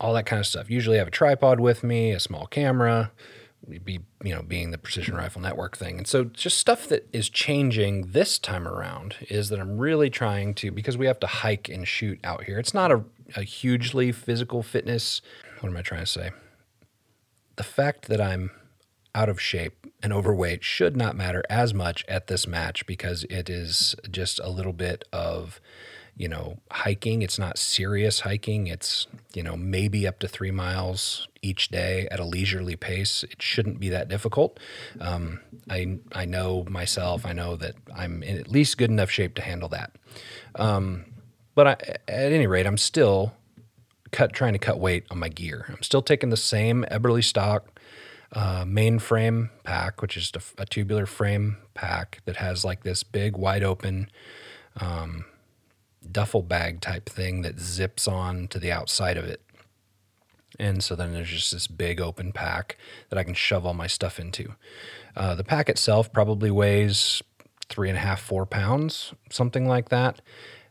all 0.00 0.12
that 0.14 0.26
kind 0.26 0.40
of 0.40 0.46
stuff. 0.46 0.70
Usually, 0.70 0.96
I 0.96 0.98
have 0.98 1.08
a 1.08 1.12
tripod 1.12 1.60
with 1.60 1.84
me, 1.84 2.12
a 2.12 2.20
small 2.20 2.46
camera. 2.46 3.12
Be 3.84 4.00
you 4.24 4.34
know 4.34 4.42
being 4.42 4.70
the 4.70 4.78
precision 4.78 5.14
rifle 5.14 5.42
network 5.42 5.76
thing, 5.76 5.98
and 5.98 6.06
so 6.06 6.24
just 6.24 6.58
stuff 6.58 6.88
that 6.88 7.06
is 7.12 7.28
changing 7.28 8.08
this 8.08 8.38
time 8.38 8.66
around 8.66 9.16
is 9.28 9.48
that 9.50 9.60
I'm 9.60 9.78
really 9.78 10.10
trying 10.10 10.54
to 10.54 10.70
because 10.72 10.96
we 10.96 11.06
have 11.06 11.20
to 11.20 11.26
hike 11.26 11.68
and 11.68 11.86
shoot 11.86 12.18
out 12.24 12.44
here. 12.44 12.58
It's 12.58 12.74
not 12.74 12.90
a, 12.90 13.04
a 13.36 13.42
hugely 13.42 14.12
physical 14.12 14.62
fitness. 14.62 15.20
What 15.60 15.68
am 15.68 15.76
I 15.76 15.82
trying 15.82 16.00
to 16.00 16.06
say? 16.06 16.30
The 17.56 17.62
fact 17.62 18.08
that 18.08 18.20
I'm 18.20 18.50
out 19.14 19.28
of 19.28 19.40
shape 19.40 19.86
and 20.02 20.12
overweight 20.12 20.64
should 20.64 20.96
not 20.96 21.16
matter 21.16 21.42
as 21.50 21.74
much 21.74 22.04
at 22.08 22.26
this 22.26 22.46
match 22.46 22.86
because 22.86 23.24
it 23.24 23.50
is 23.50 23.94
just 24.10 24.38
a 24.40 24.48
little 24.48 24.72
bit 24.72 25.04
of 25.12 25.60
you 26.16 26.28
know 26.28 26.58
hiking. 26.70 27.22
It's 27.22 27.38
not 27.38 27.58
serious 27.58 28.20
hiking. 28.20 28.66
It's 28.66 29.06
you 29.34 29.42
know 29.42 29.56
maybe 29.56 30.06
up 30.06 30.18
to 30.20 30.28
three 30.28 30.50
miles 30.50 31.28
each 31.42 31.68
day 31.68 32.06
at 32.10 32.20
a 32.20 32.24
leisurely 32.24 32.76
pace. 32.76 33.22
It 33.22 33.40
shouldn't 33.40 33.80
be 33.80 33.88
that 33.88 34.08
difficult. 34.08 34.60
Um, 35.00 35.40
I, 35.68 35.98
I 36.12 36.24
know 36.24 36.64
myself 36.68 37.24
i 37.24 37.32
know 37.32 37.54
that 37.56 37.74
i'm 37.94 38.22
in 38.22 38.38
at 38.38 38.50
least 38.50 38.76
good 38.76 38.90
enough 38.90 39.10
shape 39.10 39.34
to 39.36 39.42
handle 39.42 39.68
that. 39.70 39.92
Um, 40.56 41.04
but 41.54 41.66
I, 41.66 41.72
at 42.08 42.32
any 42.32 42.46
rate 42.46 42.66
i'm 42.66 42.78
still 42.78 43.32
cut 44.10 44.32
trying 44.32 44.52
to 44.52 44.58
cut 44.58 44.80
weight 44.80 45.04
on 45.10 45.18
my 45.18 45.28
gear. 45.28 45.66
I'm 45.68 45.82
still 45.82 46.02
taking 46.02 46.30
the 46.30 46.36
same 46.36 46.84
Eberlestock 46.90 47.60
uh, 48.32 48.64
mainframe 48.64 49.50
pack, 49.64 50.00
which 50.02 50.16
is 50.16 50.32
a, 50.34 50.62
a, 50.62 50.66
tubular 50.66 51.06
frame 51.06 51.56
pack 51.74 52.20
that 52.26 52.36
has 52.36 52.64
like 52.64 52.84
this 52.84 53.02
big, 53.02 53.36
wide 53.36 53.64
open 53.64 54.08
um, 54.80 55.24
duffel 56.10 56.42
bag 56.42 56.80
type 56.80 57.08
thing 57.08 57.42
that 57.42 57.58
zips 57.58 58.06
on 58.06 58.46
to 58.48 58.58
the 58.58 58.70
outside 58.70 59.16
of 59.16 59.24
it. 59.24 59.42
And 60.58 60.82
so 60.82 60.94
then 60.94 61.12
there's 61.12 61.30
just 61.30 61.52
this 61.52 61.66
big 61.66 62.00
open 62.00 62.32
pack 62.32 62.76
that 63.08 63.18
I 63.18 63.24
can 63.24 63.34
shove 63.34 63.66
all 63.66 63.74
my 63.74 63.86
stuff 63.86 64.20
into. 64.20 64.54
Uh, 65.16 65.34
the 65.34 65.44
pack 65.44 65.68
itself 65.68 66.12
probably 66.12 66.50
weighs 66.50 67.22
three 67.68 67.88
and 67.88 67.98
a 67.98 68.00
half, 68.00 68.20
four 68.20 68.46
pounds, 68.46 69.12
something 69.30 69.66
like 69.66 69.88
that. 69.88 70.20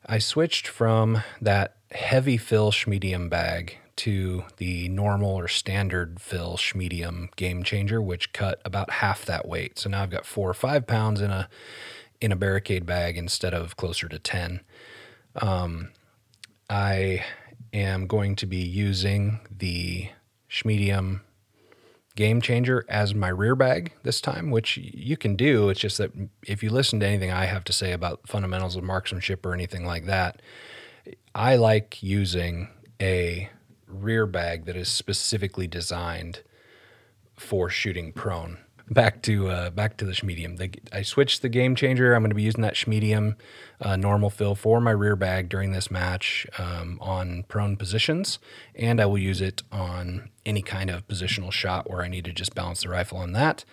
I 0.06 0.19
switched 0.19 0.67
from 0.67 1.24
that 1.41 1.76
heavy 1.91 2.38
fill 2.38 2.72
Schmedium 2.72 3.30
bag 3.30 3.78
to 3.99 4.43
the 4.57 4.88
normal 4.89 5.31
or 5.31 5.47
standard 5.47 6.21
fill 6.21 6.55
Schmedium 6.55 7.35
game 7.35 7.63
changer, 7.63 8.01
which 8.01 8.31
cut 8.33 8.62
about 8.63 8.89
half 8.89 9.25
that 9.25 9.47
weight. 9.47 9.77
So 9.77 9.89
now 9.89 10.03
I've 10.03 10.09
got 10.09 10.25
four 10.25 10.49
or 10.49 10.53
five 10.53 10.88
pounds 10.88 11.21
in 11.21 11.31
a 11.31 11.49
in 12.21 12.31
a 12.31 12.35
barricade 12.35 12.85
bag 12.85 13.17
instead 13.17 13.53
of 13.53 13.75
closer 13.77 14.07
to 14.07 14.19
ten. 14.19 14.62
Um, 15.35 15.89
I 16.69 17.25
am 17.73 18.07
going 18.07 18.35
to 18.38 18.45
be 18.45 18.57
using 18.57 19.39
the 19.49 20.09
Schmedium 20.49 21.21
game 22.15 22.41
changer 22.41 22.85
as 22.89 23.13
my 23.13 23.29
rear 23.29 23.55
bag 23.55 23.93
this 24.03 24.21
time, 24.21 24.49
which 24.49 24.77
you 24.77 25.17
can 25.17 25.35
do. 25.35 25.69
It's 25.69 25.79
just 25.79 25.97
that 25.97 26.12
if 26.45 26.63
you 26.63 26.69
listen 26.69 26.99
to 27.01 27.05
anything 27.05 27.31
I 27.31 27.45
have 27.45 27.63
to 27.65 27.73
say 27.73 27.91
about 27.91 28.27
fundamentals 28.27 28.75
of 28.75 28.83
marksmanship 28.83 29.45
or 29.45 29.53
anything 29.53 29.85
like 29.85 30.05
that, 30.05 30.41
I 31.35 31.55
like 31.55 32.01
using 32.01 32.69
a 33.01 33.49
rear 33.89 34.25
bag 34.25 34.65
that 34.65 34.75
is 34.75 34.89
specifically 34.89 35.67
designed 35.67 36.43
for 37.36 37.69
shooting 37.69 38.12
prone. 38.12 38.60
Back 38.91 39.21
to 39.23 39.49
uh, 39.49 39.69
back 39.69 39.97
to 39.97 40.06
the 40.06 40.13
Schmedium. 40.13 40.80
I 40.91 41.04
switched 41.04 41.43
the 41.43 41.49
game 41.49 41.75
changer. 41.75 42.15
I'm 42.15 42.23
going 42.23 42.32
to 42.32 42.36
be 42.36 42.41
using 42.41 42.63
that 42.63 42.73
Schmedium 42.73 43.36
uh, 43.80 43.95
normal 43.95 44.32
fill 44.32 44.56
for 44.56 44.82
my 44.82 44.89
rear 44.89 45.15
bag 45.15 45.47
during 45.47 45.73
this 45.73 45.91
match 45.91 46.47
um, 46.58 46.97
on 46.99 47.43
prone 47.47 47.78
positions, 47.78 48.39
and 48.73 48.99
I 48.99 49.06
will 49.06 49.19
use 49.19 49.41
it 49.41 49.62
on 49.71 50.32
any 50.43 50.63
kind 50.63 50.89
of 50.89 51.08
positional 51.08 51.52
shot 51.52 51.88
where 51.88 52.02
I 52.02 52.08
need 52.08 52.25
to 52.25 52.32
just 52.32 52.56
balance 52.56 52.82
the 52.82 52.89
rifle 52.89 53.19
on 53.19 53.34
that. 53.34 53.63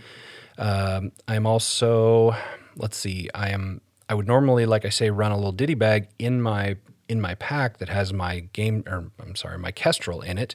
Um, 0.58 1.12
I'm 1.26 1.46
also, 1.46 2.36
let's 2.76 2.98
see, 2.98 3.30
I 3.34 3.50
am. 3.50 3.80
I 4.08 4.14
would 4.14 4.26
normally, 4.26 4.66
like 4.66 4.84
I 4.84 4.90
say, 4.90 5.10
run 5.10 5.32
a 5.32 5.36
little 5.36 5.50
ditty 5.50 5.74
bag 5.74 6.08
in 6.18 6.42
my 6.42 6.76
in 7.08 7.20
my 7.20 7.34
pack 7.34 7.78
that 7.78 7.88
has 7.88 8.12
my 8.12 8.40
game 8.52 8.84
or 8.86 9.10
I'm 9.20 9.36
sorry, 9.36 9.58
my 9.58 9.72
Kestrel 9.72 10.20
in 10.22 10.38
it 10.38 10.54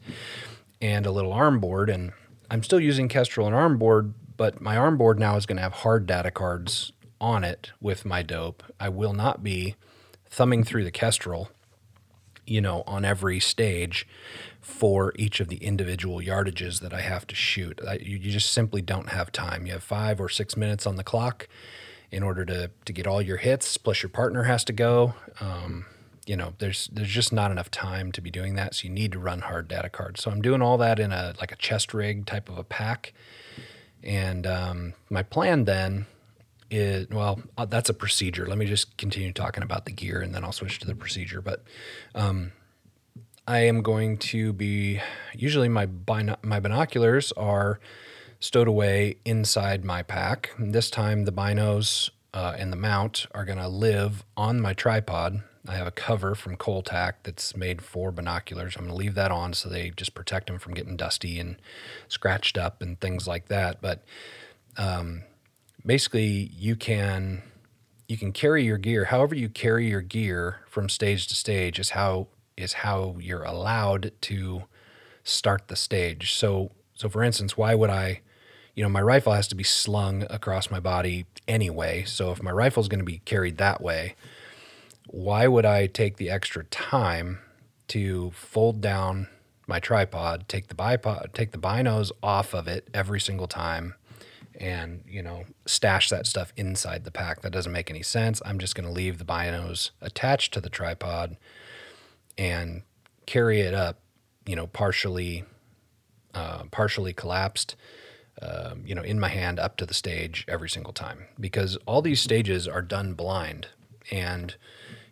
and 0.82 1.06
a 1.06 1.12
little 1.12 1.34
arm 1.34 1.60
board 1.60 1.90
and 1.90 2.12
I'm 2.50 2.64
still 2.64 2.80
using 2.80 3.08
Kestrel 3.08 3.48
and 3.48 3.56
arm 3.56 3.78
board, 3.78 4.14
but 4.36 4.60
my 4.60 4.76
arm 4.76 4.98
board 4.98 5.20
now 5.20 5.38
is 5.38 5.46
going 5.46 5.56
to 5.56 5.62
have 5.62 5.72
hard 5.72 6.06
data 6.06 6.32
cards 6.32 6.92
on 7.22 7.44
it 7.44 7.72
with 7.80 8.04
my 8.04 8.24
dope. 8.24 8.64
I 8.80 8.90
will 8.90 9.14
not 9.14 9.44
be 9.44 9.76
thumbing 10.26 10.64
through 10.64 10.84
the 10.84 10.92
Kestrel, 10.92 11.50
you 12.46 12.60
know, 12.60 12.84
on 12.88 13.06
every 13.06 13.40
stage 13.40 14.08
for 14.60 15.14
each 15.16 15.40
of 15.40 15.48
the 15.48 15.58
individual 15.58 16.20
yardages 16.20 16.82
that 16.82 16.94
I 16.94 17.02
have 17.02 17.26
to 17.28 17.36
shoot. 17.36 17.80
I, 17.88 18.00
you, 18.02 18.20
just 18.20 18.52
simply 18.52 18.82
don't 18.82 19.10
have 19.10 19.32
time. 19.32 19.66
You 19.66 19.74
have 19.74 19.84
five 19.84 20.20
or 20.20 20.30
six 20.30 20.58
minutes 20.58 20.86
on 20.86 20.96
the 20.96 21.04
clock 21.04 21.48
in 22.12 22.24
order 22.24 22.46
to, 22.46 22.72
to 22.86 22.94
get 22.94 23.08
all 23.08 23.22
your 23.22 23.38
hits, 23.38 23.78
plus 23.78 24.04
your 24.04 24.10
partner 24.10 24.44
has 24.44 24.64
to 24.66 24.74
go. 24.74 25.14
Um, 25.40 25.86
you 26.32 26.38
know, 26.38 26.54
there's 26.60 26.88
there's 26.94 27.10
just 27.10 27.34
not 27.34 27.52
enough 27.52 27.70
time 27.70 28.14
to 28.14 28.22
be 28.22 28.32
doing 28.32 28.56
that. 28.56 28.74
So 28.74 28.86
you 28.86 28.90
need 28.90 29.12
to 29.12 29.20
run 29.20 29.42
hard 29.42 29.68
data 29.68 29.90
cards. 29.90 30.24
So 30.24 30.32
I'm 30.32 30.42
doing 30.42 30.62
all 30.62 30.78
that 30.78 30.98
in 30.98 31.12
a 31.12 31.34
like 31.42 31.52
a 31.52 31.58
chest 31.58 31.94
rig 31.94 32.26
type 32.26 32.48
of 32.48 32.58
a 32.58 32.64
pack. 32.64 33.12
And 34.02 34.48
um, 34.48 34.94
my 35.10 35.24
plan 35.24 35.66
then 35.66 36.06
is 36.70 37.10
well, 37.10 37.42
uh, 37.58 37.66
that's 37.66 37.90
a 37.90 37.94
procedure. 37.94 38.48
Let 38.48 38.58
me 38.58 38.66
just 38.66 38.96
continue 38.96 39.34
talking 39.34 39.62
about 39.62 39.84
the 39.84 39.92
gear, 39.92 40.22
and 40.22 40.34
then 40.34 40.46
I'll 40.46 40.54
switch 40.54 40.80
to 40.80 40.88
the 40.88 40.96
procedure. 40.96 41.42
But 41.42 41.66
um, 42.16 42.54
I 43.46 43.66
am 43.66 43.82
going 43.82 44.18
to 44.32 44.54
be 44.54 45.02
usually 45.36 45.68
my 45.68 45.86
bino- 45.86 46.40
my 46.44 46.62
binoculars 46.62 47.34
are 47.34 47.82
stowed 48.40 48.70
away 48.70 49.18
inside 49.26 49.84
my 49.84 50.02
pack. 50.02 50.52
And 50.56 50.74
this 50.74 50.90
time 50.90 51.26
the 51.26 51.34
binos 51.34 52.10
uh, 52.34 52.56
and 52.58 52.72
the 52.72 52.78
mount 52.78 53.28
are 53.34 53.44
going 53.44 53.60
to 53.60 53.68
live 53.68 54.24
on 54.38 54.62
my 54.62 54.72
tripod 54.74 55.44
I 55.68 55.74
have 55.74 55.88
a 55.88 55.92
cover 55.92 56.34
from 56.34 56.58
Coltac 56.58 57.14
that's 57.24 57.56
made 57.56 57.82
for 57.82 58.12
binoculars. 58.12 58.76
I'm 58.76 58.86
going 58.86 58.92
to 58.92 58.98
leave 58.98 59.14
that 59.16 59.32
on 59.32 59.54
so 59.54 59.70
they 59.70 59.92
just 59.92 60.16
protect 60.16 60.48
them 60.48 60.58
from 60.58 60.74
getting 60.74 60.98
dusty 60.98 61.40
and 61.40 61.58
scratched 62.08 62.58
up 62.58 62.82
and 62.82 63.00
things 63.00 63.28
like 63.28 63.48
that. 63.48 63.82
But 63.82 64.04
um, 64.78 65.24
basically, 65.86 66.52
you 66.56 66.76
can 66.76 67.44
you 68.08 68.18
can 68.18 68.32
carry 68.32 68.64
your 68.66 68.78
gear. 68.78 69.06
However, 69.06 69.36
you 69.36 69.50
carry 69.50 69.88
your 69.88 70.02
gear 70.02 70.62
from 70.68 70.90
stage 70.90 71.28
to 71.28 71.36
stage 71.36 71.80
is 71.80 71.92
how 71.92 72.28
is 72.58 72.74
how 72.74 73.16
you're 73.20 73.44
allowed 73.44 74.12
to 74.22 74.64
start 75.24 75.68
the 75.68 75.76
stage. 75.76 76.34
So 76.34 76.72
so 76.96 77.08
for 77.08 77.24
instance, 77.24 77.56
why 77.56 77.76
would 77.76 77.90
I? 77.90 78.22
You 78.74 78.84
know, 78.84 78.90
my 78.90 79.02
rifle 79.02 79.34
has 79.34 79.50
to 79.50 79.56
be 79.56 79.66
slung 79.66 80.26
across 80.30 80.72
my 80.72 80.80
body 80.80 81.26
anyway. 81.46 82.06
So 82.06 82.32
if 82.32 82.42
my 82.42 82.52
rifle 82.52 82.82
is 82.82 82.88
going 82.88 83.00
to 83.02 83.06
be 83.06 83.20
carried 83.26 83.58
that 83.58 83.82
way, 83.82 84.16
why 85.12 85.46
would 85.46 85.66
I 85.66 85.88
take 85.88 86.18
the 86.18 86.30
extra 86.30 86.64
time 86.66 87.40
to 87.90 88.32
fold 88.32 88.80
down 88.80 89.28
my 89.68 89.80
tripod, 89.80 90.48
take 90.48 90.68
the 90.68 90.76
bipod, 90.76 91.34
take 91.34 91.52
the 91.52 91.58
binos 91.58 92.12
off 92.24 92.54
of 92.54 92.68
it 92.68 92.90
every 92.94 93.20
single 93.20 93.48
time, 93.48 93.96
and 94.60 95.04
you 95.08 95.22
know 95.22 95.44
stash 95.66 96.10
that 96.10 96.26
stuff 96.26 96.54
inside 96.56 97.04
the 97.04 97.12
pack. 97.12 97.42
That 97.42 97.52
doesn't 97.52 97.72
make 97.72 97.90
any 97.90 98.04
sense. 98.04 98.42
I'm 98.46 98.58
just 98.58 98.74
going 98.74 98.88
to 98.88 98.92
leave 98.92 99.18
the 99.18 99.26
binos 99.26 99.92
attached 100.00 100.54
to 100.54 100.62
the 100.62 100.70
tripod 100.70 101.36
and 102.38 102.84
carry 103.26 103.60
it 103.60 103.74
up, 103.74 104.00
you 104.46 104.56
know, 104.56 104.68
partially 104.68 105.44
uh, 106.34 106.64
partially 106.72 107.14
collapsed. 107.14 107.76
Um, 108.42 108.84
you 108.86 108.96
know, 108.96 109.04
in 109.04 109.20
my 109.20 109.28
hand 109.28 109.60
up 109.60 109.76
to 109.78 109.86
the 109.86 109.94
stage 109.94 110.46
every 110.48 110.70
single 110.70 110.94
time 110.94 111.26
because 111.40 111.78
all 111.86 112.02
these 112.02 112.22
stages 112.22 112.68
are 112.68 112.82
done 112.82 113.14
blind. 113.14 113.68
And 114.10 114.56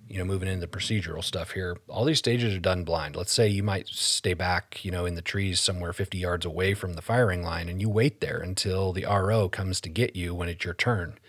you 0.09 0.17
know, 0.17 0.25
moving 0.25 0.49
into 0.49 0.67
procedural 0.67 1.23
stuff 1.23 1.51
here, 1.51 1.77
all 1.87 2.03
these 2.03 2.17
stages 2.17 2.55
are 2.55 2.59
done 2.59 2.83
blind. 2.83 3.15
Let's 3.15 3.31
say 3.31 3.47
you 3.47 3.61
might 3.61 3.87
stay 3.87 4.33
back, 4.33 4.83
you 4.83 4.91
know, 4.91 5.05
in 5.05 5.13
the 5.13 5.21
trees 5.21 5.59
somewhere 5.59 5.93
50 5.93 6.17
yards 6.17 6.45
away 6.45 6.73
from 6.73 6.93
the 6.93 7.01
firing 7.01 7.43
line 7.43 7.69
and 7.69 7.79
you 7.79 7.89
wait 7.89 8.19
there 8.19 8.39
until 8.39 8.91
the 8.91 9.05
RO 9.05 9.47
comes 9.49 9.79
to 9.81 9.89
get 9.89 10.15
you 10.15 10.33
when 10.33 10.49
it's 10.49 10.65
your 10.65 10.73
turn. 10.73 11.19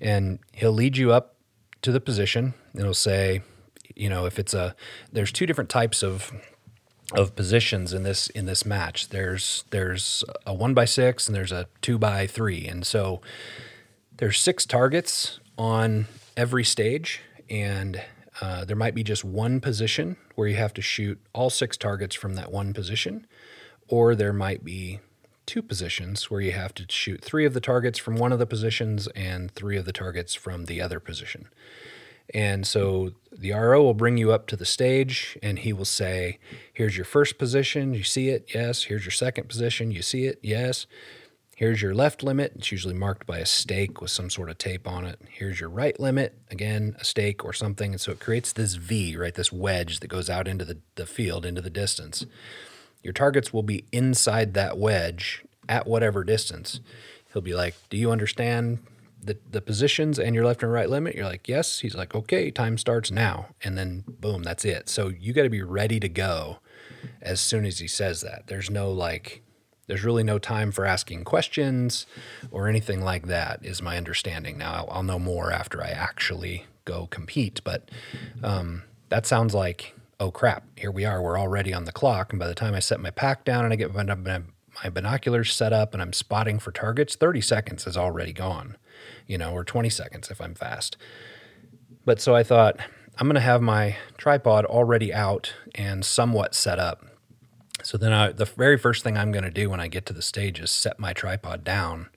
And 0.00 0.40
he'll 0.52 0.72
lead 0.72 0.96
you 0.96 1.12
up 1.12 1.36
to 1.82 1.92
the 1.92 2.00
position 2.00 2.54
and 2.72 2.82
he'll 2.82 2.92
say, 2.92 3.42
you 3.94 4.08
know, 4.08 4.26
if 4.26 4.38
it's 4.38 4.52
a, 4.52 4.74
there's 5.12 5.30
two 5.30 5.46
different 5.46 5.70
types 5.70 6.02
of, 6.02 6.32
of 7.12 7.34
positions 7.34 7.92
in 7.92 8.02
this 8.02 8.28
in 8.28 8.46
this 8.46 8.64
match. 8.64 9.08
There's 9.08 9.64
there's 9.70 10.22
a 10.46 10.54
one 10.54 10.74
by 10.74 10.84
six 10.84 11.26
and 11.26 11.34
there's 11.34 11.50
a 11.50 11.66
two 11.82 11.98
by 11.98 12.26
three, 12.28 12.66
and 12.68 12.86
so 12.86 13.20
there's 14.16 14.38
six 14.38 14.64
targets 14.64 15.40
on 15.58 16.06
every 16.36 16.64
stage, 16.64 17.20
and 17.50 18.00
uh, 18.40 18.64
there 18.64 18.76
might 18.76 18.94
be 18.94 19.02
just 19.02 19.24
one 19.24 19.60
position 19.60 20.16
where 20.34 20.48
you 20.48 20.56
have 20.56 20.72
to 20.74 20.82
shoot 20.82 21.20
all 21.32 21.50
six 21.50 21.76
targets 21.76 22.14
from 22.14 22.34
that 22.34 22.52
one 22.52 22.72
position, 22.72 23.26
or 23.88 24.14
there 24.14 24.32
might 24.32 24.64
be 24.64 25.00
two 25.46 25.62
positions 25.62 26.30
where 26.30 26.40
you 26.40 26.52
have 26.52 26.72
to 26.74 26.86
shoot 26.88 27.22
three 27.22 27.44
of 27.44 27.54
the 27.54 27.60
targets 27.60 27.98
from 27.98 28.16
one 28.16 28.32
of 28.32 28.38
the 28.38 28.46
positions 28.46 29.08
and 29.08 29.50
three 29.50 29.76
of 29.76 29.84
the 29.84 29.92
targets 29.92 30.34
from 30.34 30.66
the 30.66 30.80
other 30.80 31.00
position. 31.00 31.48
And 32.32 32.64
so 32.64 33.10
the 33.32 33.52
RO 33.52 33.82
will 33.82 33.94
bring 33.94 34.16
you 34.16 34.30
up 34.30 34.46
to 34.46 34.56
the 34.56 34.64
stage 34.64 35.36
and 35.42 35.58
he 35.58 35.72
will 35.72 35.84
say, 35.84 36.38
Here's 36.72 36.96
your 36.96 37.04
first 37.04 37.38
position. 37.38 37.94
You 37.94 38.04
see 38.04 38.28
it? 38.28 38.50
Yes. 38.54 38.84
Here's 38.84 39.04
your 39.04 39.10
second 39.10 39.48
position. 39.48 39.90
You 39.90 40.02
see 40.02 40.26
it? 40.26 40.38
Yes. 40.40 40.86
Here's 41.60 41.82
your 41.82 41.94
left 41.94 42.22
limit. 42.22 42.52
It's 42.56 42.72
usually 42.72 42.94
marked 42.94 43.26
by 43.26 43.36
a 43.36 43.44
stake 43.44 44.00
with 44.00 44.10
some 44.10 44.30
sort 44.30 44.48
of 44.48 44.56
tape 44.56 44.88
on 44.88 45.04
it. 45.04 45.20
Here's 45.28 45.60
your 45.60 45.68
right 45.68 46.00
limit. 46.00 46.38
Again, 46.50 46.96
a 46.98 47.04
stake 47.04 47.44
or 47.44 47.52
something. 47.52 47.92
And 47.92 48.00
so 48.00 48.12
it 48.12 48.18
creates 48.18 48.50
this 48.50 48.76
V, 48.76 49.14
right? 49.14 49.34
This 49.34 49.52
wedge 49.52 50.00
that 50.00 50.08
goes 50.08 50.30
out 50.30 50.48
into 50.48 50.64
the, 50.64 50.78
the 50.94 51.04
field, 51.04 51.44
into 51.44 51.60
the 51.60 51.68
distance. 51.68 52.24
Your 53.02 53.12
targets 53.12 53.52
will 53.52 53.62
be 53.62 53.84
inside 53.92 54.54
that 54.54 54.78
wedge 54.78 55.44
at 55.68 55.86
whatever 55.86 56.24
distance. 56.24 56.80
He'll 57.34 57.42
be 57.42 57.52
like, 57.52 57.74
Do 57.90 57.98
you 57.98 58.10
understand 58.10 58.78
the, 59.22 59.36
the 59.50 59.60
positions 59.60 60.18
and 60.18 60.34
your 60.34 60.46
left 60.46 60.62
and 60.62 60.72
right 60.72 60.88
limit? 60.88 61.14
You're 61.14 61.26
like, 61.26 61.46
Yes. 61.46 61.80
He's 61.80 61.94
like, 61.94 62.14
Okay, 62.14 62.50
time 62.50 62.78
starts 62.78 63.10
now. 63.10 63.48
And 63.62 63.76
then 63.76 64.04
boom, 64.08 64.44
that's 64.44 64.64
it. 64.64 64.88
So 64.88 65.08
you 65.08 65.34
got 65.34 65.42
to 65.42 65.50
be 65.50 65.62
ready 65.62 66.00
to 66.00 66.08
go 66.08 66.60
as 67.20 67.38
soon 67.38 67.66
as 67.66 67.80
he 67.80 67.86
says 67.86 68.22
that. 68.22 68.46
There's 68.46 68.70
no 68.70 68.90
like, 68.90 69.42
there's 69.90 70.04
really 70.04 70.22
no 70.22 70.38
time 70.38 70.70
for 70.70 70.86
asking 70.86 71.24
questions 71.24 72.06
or 72.52 72.68
anything 72.68 73.02
like 73.02 73.26
that, 73.26 73.58
is 73.64 73.82
my 73.82 73.96
understanding. 73.96 74.56
Now, 74.56 74.72
I'll, 74.72 74.88
I'll 74.88 75.02
know 75.02 75.18
more 75.18 75.50
after 75.50 75.82
I 75.82 75.88
actually 75.88 76.66
go 76.84 77.08
compete, 77.08 77.60
but 77.64 77.90
um, 78.40 78.84
that 79.08 79.26
sounds 79.26 79.52
like, 79.52 79.96
oh 80.20 80.30
crap, 80.30 80.62
here 80.76 80.92
we 80.92 81.04
are. 81.04 81.20
We're 81.20 81.40
already 81.40 81.74
on 81.74 81.86
the 81.86 81.92
clock. 81.92 82.32
And 82.32 82.38
by 82.38 82.46
the 82.46 82.54
time 82.54 82.72
I 82.72 82.78
set 82.78 83.00
my 83.00 83.10
pack 83.10 83.44
down 83.44 83.64
and 83.64 83.72
I 83.72 83.76
get 83.76 83.92
my, 83.92 84.04
my 84.84 84.90
binoculars 84.90 85.52
set 85.52 85.72
up 85.72 85.92
and 85.92 86.00
I'm 86.00 86.12
spotting 86.12 86.60
for 86.60 86.70
targets, 86.70 87.16
30 87.16 87.40
seconds 87.40 87.84
is 87.84 87.96
already 87.96 88.32
gone, 88.32 88.76
you 89.26 89.38
know, 89.38 89.50
or 89.50 89.64
20 89.64 89.90
seconds 89.90 90.30
if 90.30 90.40
I'm 90.40 90.54
fast. 90.54 90.96
But 92.04 92.20
so 92.20 92.36
I 92.36 92.44
thought, 92.44 92.78
I'm 93.18 93.26
going 93.26 93.34
to 93.34 93.40
have 93.40 93.60
my 93.60 93.96
tripod 94.18 94.66
already 94.66 95.12
out 95.12 95.52
and 95.74 96.04
somewhat 96.04 96.54
set 96.54 96.78
up 96.78 97.04
so 97.82 97.98
then 97.98 98.12
I, 98.12 98.32
the 98.32 98.44
very 98.44 98.78
first 98.78 99.02
thing 99.02 99.16
I'm 99.16 99.32
going 99.32 99.44
to 99.44 99.50
do 99.50 99.70
when 99.70 99.80
I 99.80 99.88
get 99.88 100.06
to 100.06 100.12
the 100.12 100.22
stage 100.22 100.60
is 100.60 100.70
set 100.70 100.98
my 100.98 101.12
tripod 101.12 101.64
down 101.64 102.08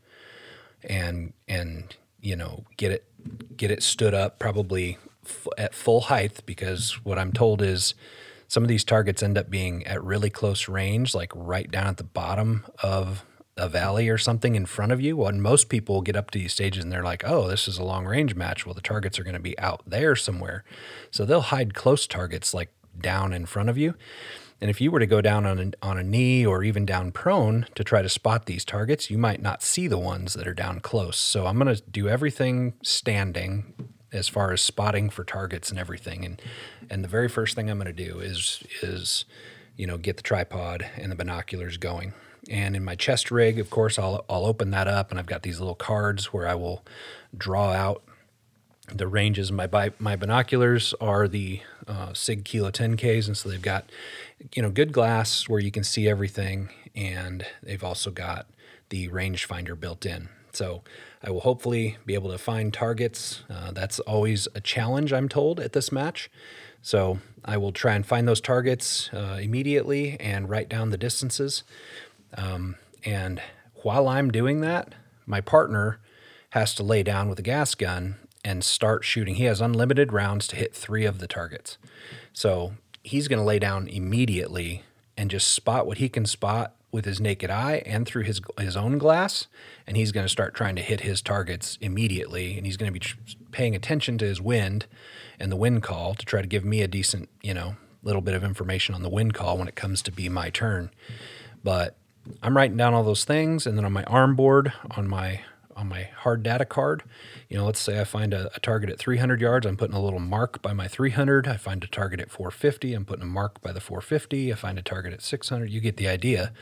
and 0.83 1.33
and 1.47 1.95
you 2.21 2.35
know 2.35 2.65
get 2.77 2.91
it 2.91 3.57
get 3.57 3.71
it 3.71 3.83
stood 3.83 4.13
up 4.13 4.39
probably 4.39 4.97
f- 5.25 5.47
at 5.57 5.73
full 5.73 6.01
height 6.01 6.41
because 6.45 7.03
what 7.05 7.17
I'm 7.17 7.31
told 7.31 7.61
is 7.61 7.93
some 8.47 8.63
of 8.63 8.69
these 8.69 8.83
targets 8.83 9.23
end 9.23 9.37
up 9.37 9.49
being 9.49 9.85
at 9.87 10.03
really 10.03 10.29
close 10.29 10.67
range 10.67 11.15
like 11.15 11.31
right 11.35 11.69
down 11.71 11.87
at 11.87 11.97
the 11.97 12.03
bottom 12.03 12.65
of 12.81 13.25
a 13.55 13.69
valley 13.69 14.09
or 14.09 14.17
something 14.17 14.55
in 14.55 14.65
front 14.65 14.91
of 14.91 14.99
you. 14.99 15.15
When 15.17 15.39
most 15.39 15.69
people 15.69 16.01
get 16.01 16.15
up 16.15 16.31
to 16.31 16.39
these 16.39 16.53
stages 16.53 16.83
and 16.83 16.91
they're 16.91 17.03
like, 17.03 17.23
"Oh, 17.23 17.47
this 17.47 17.67
is 17.67 17.77
a 17.77 17.83
long 17.83 18.05
range 18.05 18.35
match." 18.35 18.65
Well, 18.65 18.73
the 18.73 18.81
targets 18.81 19.19
are 19.19 19.23
going 19.23 19.35
to 19.35 19.39
be 19.39 19.57
out 19.59 19.81
there 19.85 20.15
somewhere. 20.15 20.63
So 21.11 21.23
they'll 21.25 21.41
hide 21.41 21.73
close 21.73 22.07
targets 22.07 22.53
like 22.53 22.71
down 22.99 23.33
in 23.33 23.45
front 23.45 23.69
of 23.69 23.77
you. 23.77 23.95
And 24.63 24.69
if 24.69 24.79
you 24.79 24.91
were 24.91 24.99
to 24.99 25.05
go 25.05 25.19
down 25.19 25.45
on 25.45 25.59
a, 25.59 25.85
on 25.85 25.97
a 25.97 26.03
knee 26.03 26.45
or 26.45 26.63
even 26.63 26.85
down 26.85 27.11
prone 27.11 27.65
to 27.75 27.83
try 27.83 28.01
to 28.01 28.07
spot 28.07 28.45
these 28.45 28.63
targets, 28.63 29.09
you 29.11 29.17
might 29.17 29.41
not 29.41 29.61
see 29.61 29.89
the 29.89 29.97
ones 29.97 30.35
that 30.35 30.47
are 30.47 30.53
down 30.53 30.79
close. 30.79 31.17
So 31.17 31.47
I'm 31.47 31.59
going 31.59 31.75
to 31.75 31.81
do 31.81 32.07
everything 32.07 32.75
standing 32.81 33.73
as 34.13 34.29
far 34.29 34.53
as 34.53 34.61
spotting 34.61 35.09
for 35.09 35.25
targets 35.25 35.69
and 35.69 35.77
everything. 35.77 36.23
And 36.23 36.41
and 36.89 37.03
the 37.03 37.09
very 37.09 37.27
first 37.27 37.57
thing 37.57 37.69
I'm 37.69 37.77
going 37.77 37.93
to 37.93 38.05
do 38.05 38.21
is 38.21 38.63
is 38.81 39.25
you 39.75 39.85
know 39.85 39.97
get 39.97 40.15
the 40.15 40.23
tripod 40.23 40.87
and 40.95 41.11
the 41.11 41.15
binoculars 41.17 41.75
going. 41.75 42.13
And 42.49 42.73
in 42.73 42.85
my 42.85 42.95
chest 42.95 43.31
rig, 43.31 43.59
of 43.59 43.69
course, 43.69 43.99
I'll 43.99 44.23
I'll 44.29 44.45
open 44.45 44.71
that 44.71 44.87
up 44.87 45.11
and 45.11 45.19
I've 45.19 45.25
got 45.25 45.41
these 45.41 45.59
little 45.59 45.75
cards 45.75 46.31
where 46.31 46.47
I 46.47 46.55
will 46.55 46.85
draw 47.37 47.73
out 47.73 48.01
the 48.87 49.07
ranges. 49.07 49.51
My 49.51 49.91
my 49.99 50.15
binoculars 50.15 50.93
are 51.01 51.27
the 51.27 51.61
uh, 51.87 52.13
Sig 52.13 52.45
Kilo 52.45 52.71
10Ks, 52.71 53.27
and 53.27 53.37
so 53.37 53.49
they've 53.49 53.61
got 53.61 53.89
you 54.55 54.61
know 54.61 54.69
good 54.69 54.91
glass 54.91 55.47
where 55.47 55.59
you 55.59 55.71
can 55.71 55.83
see 55.83 56.07
everything, 56.07 56.69
and 56.95 57.45
they've 57.61 57.83
also 57.83 58.11
got 58.11 58.47
the 58.89 59.09
rangefinder 59.09 59.79
built 59.79 60.05
in. 60.05 60.29
So 60.51 60.83
I 61.23 61.31
will 61.31 61.41
hopefully 61.41 61.97
be 62.05 62.13
able 62.13 62.31
to 62.31 62.37
find 62.37 62.73
targets. 62.73 63.43
Uh, 63.49 63.71
that's 63.71 63.99
always 64.01 64.47
a 64.53 64.61
challenge, 64.61 65.11
I'm 65.11 65.27
told, 65.27 65.59
at 65.59 65.73
this 65.73 65.91
match. 65.91 66.29
So 66.81 67.19
I 67.43 67.57
will 67.57 67.71
try 67.71 67.95
and 67.95 68.05
find 68.05 68.27
those 68.27 68.41
targets 68.41 69.09
uh, 69.13 69.39
immediately 69.41 70.17
and 70.19 70.49
write 70.49 70.69
down 70.69 70.89
the 70.89 70.97
distances. 70.97 71.63
Um, 72.37 72.75
and 73.03 73.41
while 73.81 74.07
I'm 74.07 74.31
doing 74.31 74.61
that, 74.61 74.93
my 75.25 75.41
partner 75.41 75.99
has 76.51 76.75
to 76.75 76.83
lay 76.83 77.01
down 77.01 77.29
with 77.29 77.39
a 77.39 77.43
gas 77.43 77.73
gun 77.73 78.15
and 78.45 78.63
start 78.63 79.03
shooting. 79.03 79.35
He 79.35 79.45
has 79.45 79.61
unlimited 79.61 80.13
rounds 80.13 80.47
to 80.47 80.55
hit 80.55 80.75
three 80.75 81.05
of 81.05 81.19
the 81.19 81.27
targets. 81.27 81.77
So 82.33 82.73
he's 83.03 83.27
going 83.27 83.39
to 83.39 83.45
lay 83.45 83.59
down 83.59 83.87
immediately 83.87 84.83
and 85.17 85.29
just 85.29 85.53
spot 85.53 85.85
what 85.85 85.97
he 85.97 86.09
can 86.09 86.25
spot 86.25 86.75
with 86.91 87.05
his 87.05 87.19
naked 87.19 87.49
eye 87.49 87.81
and 87.85 88.05
through 88.05 88.23
his 88.23 88.39
his 88.59 88.77
own 88.77 88.97
glass 88.97 89.47
and 89.87 89.97
he's 89.97 90.11
going 90.11 90.25
to 90.25 90.29
start 90.29 90.53
trying 90.53 90.75
to 90.75 90.81
hit 90.81 91.01
his 91.01 91.21
targets 91.21 91.77
immediately 91.81 92.55
and 92.55 92.65
he's 92.65 92.77
going 92.77 92.91
to 92.91 92.99
be 92.99 93.05
paying 93.51 93.75
attention 93.75 94.17
to 94.17 94.25
his 94.25 94.39
wind 94.39 94.85
and 95.39 95.51
the 95.51 95.55
wind 95.55 95.81
call 95.81 96.13
to 96.13 96.25
try 96.25 96.41
to 96.41 96.47
give 96.47 96.63
me 96.63 96.81
a 96.81 96.87
decent 96.87 97.29
you 97.41 97.53
know 97.53 97.75
little 98.03 98.21
bit 98.21 98.35
of 98.35 98.43
information 98.43 98.93
on 98.93 99.01
the 99.01 99.09
wind 99.09 99.33
call 99.33 99.57
when 99.57 99.67
it 99.67 99.75
comes 99.75 100.01
to 100.01 100.11
be 100.11 100.29
my 100.29 100.49
turn. 100.49 100.91
But 101.63 101.97
i'm 102.41 102.55
writing 102.55 102.77
down 102.77 102.93
all 102.93 103.03
those 103.03 103.25
things 103.25 103.67
and 103.67 103.77
then 103.77 103.83
on 103.83 103.91
my 103.91 104.03
arm 104.05 104.33
board 104.33 104.71
on 104.91 105.05
my 105.09 105.41
on 105.75 105.87
my 105.87 106.03
hard 106.03 106.43
data 106.43 106.65
card. 106.65 107.03
You 107.49 107.57
know, 107.57 107.65
let's 107.65 107.79
say 107.79 107.99
I 107.99 108.03
find 108.03 108.33
a, 108.33 108.49
a, 108.55 108.59
target 108.59 108.89
at 108.89 108.99
300 108.99 109.41
yards, 109.41 109.65
I'm 109.65 109.77
putting 109.77 109.95
a 109.95 110.01
little 110.01 110.19
mark 110.19 110.61
by 110.61 110.73
my 110.73 110.87
300. 110.87 111.47
I 111.47 111.57
find 111.57 111.83
a 111.83 111.87
target 111.87 112.19
at 112.19 112.31
450, 112.31 112.93
I'm 112.93 113.05
putting 113.05 113.23
a 113.23 113.27
mark 113.27 113.61
by 113.61 113.71
the 113.71 113.81
450. 113.81 114.51
I 114.51 114.55
find 114.55 114.77
a 114.77 114.81
target 114.81 115.13
at 115.13 115.21
600. 115.21 115.69
You 115.69 115.81
get 115.81 115.97
the 115.97 116.07
idea. 116.07 116.53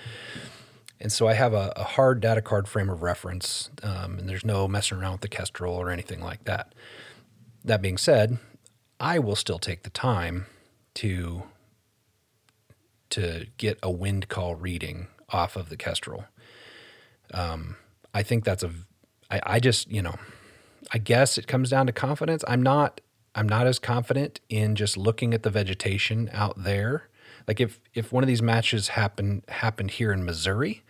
And 0.99 1.11
so 1.11 1.27
I 1.27 1.33
have 1.33 1.53
a, 1.53 1.73
a 1.75 1.83
hard 1.83 2.21
data 2.21 2.41
card 2.41 2.67
frame 2.67 2.89
of 2.89 3.01
reference, 3.01 3.71
um, 3.81 4.19
and 4.19 4.29
there's 4.29 4.45
no 4.45 4.67
messing 4.67 4.99
around 4.99 5.13
with 5.13 5.21
the 5.21 5.27
Kestrel 5.27 5.73
or 5.73 5.89
anything 5.89 6.21
like 6.21 6.43
that. 6.43 6.75
That 7.65 7.81
being 7.81 7.97
said, 7.97 8.37
I 8.99 9.17
will 9.17 9.35
still 9.35 9.57
take 9.57 9.81
the 9.83 9.89
time 9.89 10.45
to 10.95 11.43
to 13.09 13.47
get 13.57 13.77
a 13.83 13.91
wind 13.91 14.29
call 14.29 14.55
reading 14.55 15.07
off 15.29 15.55
of 15.55 15.69
the 15.69 15.75
Kestrel. 15.75 16.25
Um, 17.33 17.75
I 18.13 18.23
think 18.23 18.43
that's 18.43 18.63
a 18.63 18.71
I, 19.31 19.41
I 19.43 19.59
just, 19.59 19.89
you 19.89 20.01
know, 20.01 20.15
I 20.93 20.97
guess 20.97 21.37
it 21.37 21.47
comes 21.47 21.69
down 21.69 21.87
to 21.87 21.93
confidence. 21.93 22.43
I'm 22.47 22.61
not 22.61 23.01
I'm 23.33 23.47
not 23.47 23.65
as 23.65 23.79
confident 23.79 24.41
in 24.49 24.75
just 24.75 24.97
looking 24.97 25.33
at 25.33 25.43
the 25.43 25.49
vegetation 25.49 26.29
out 26.33 26.63
there. 26.63 27.07
Like 27.47 27.59
if 27.61 27.79
if 27.93 28.11
one 28.11 28.23
of 28.23 28.27
these 28.27 28.41
matches 28.41 28.89
happened 28.89 29.43
happened 29.47 29.91
here 29.91 30.11
in 30.11 30.25
Missouri, 30.25 30.83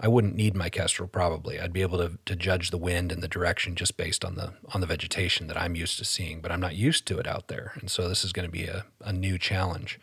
I 0.00 0.08
wouldn't 0.08 0.34
need 0.34 0.56
my 0.56 0.70
Kestrel 0.70 1.08
probably. 1.08 1.60
I'd 1.60 1.72
be 1.72 1.82
able 1.82 1.98
to 1.98 2.18
to 2.24 2.34
judge 2.34 2.70
the 2.70 2.78
wind 2.78 3.12
and 3.12 3.22
the 3.22 3.28
direction 3.28 3.76
just 3.76 3.96
based 3.96 4.24
on 4.24 4.36
the 4.36 4.54
on 4.72 4.80
the 4.80 4.86
vegetation 4.86 5.46
that 5.48 5.56
I'm 5.56 5.76
used 5.76 5.98
to 5.98 6.04
seeing, 6.04 6.40
but 6.40 6.50
I'm 6.50 6.60
not 6.60 6.74
used 6.74 7.06
to 7.06 7.18
it 7.18 7.26
out 7.26 7.48
there. 7.48 7.72
And 7.80 7.90
so 7.90 8.08
this 8.08 8.24
is 8.24 8.32
going 8.32 8.46
to 8.46 8.52
be 8.52 8.64
a, 8.64 8.86
a 9.02 9.12
new 9.12 9.38
challenge. 9.38 10.00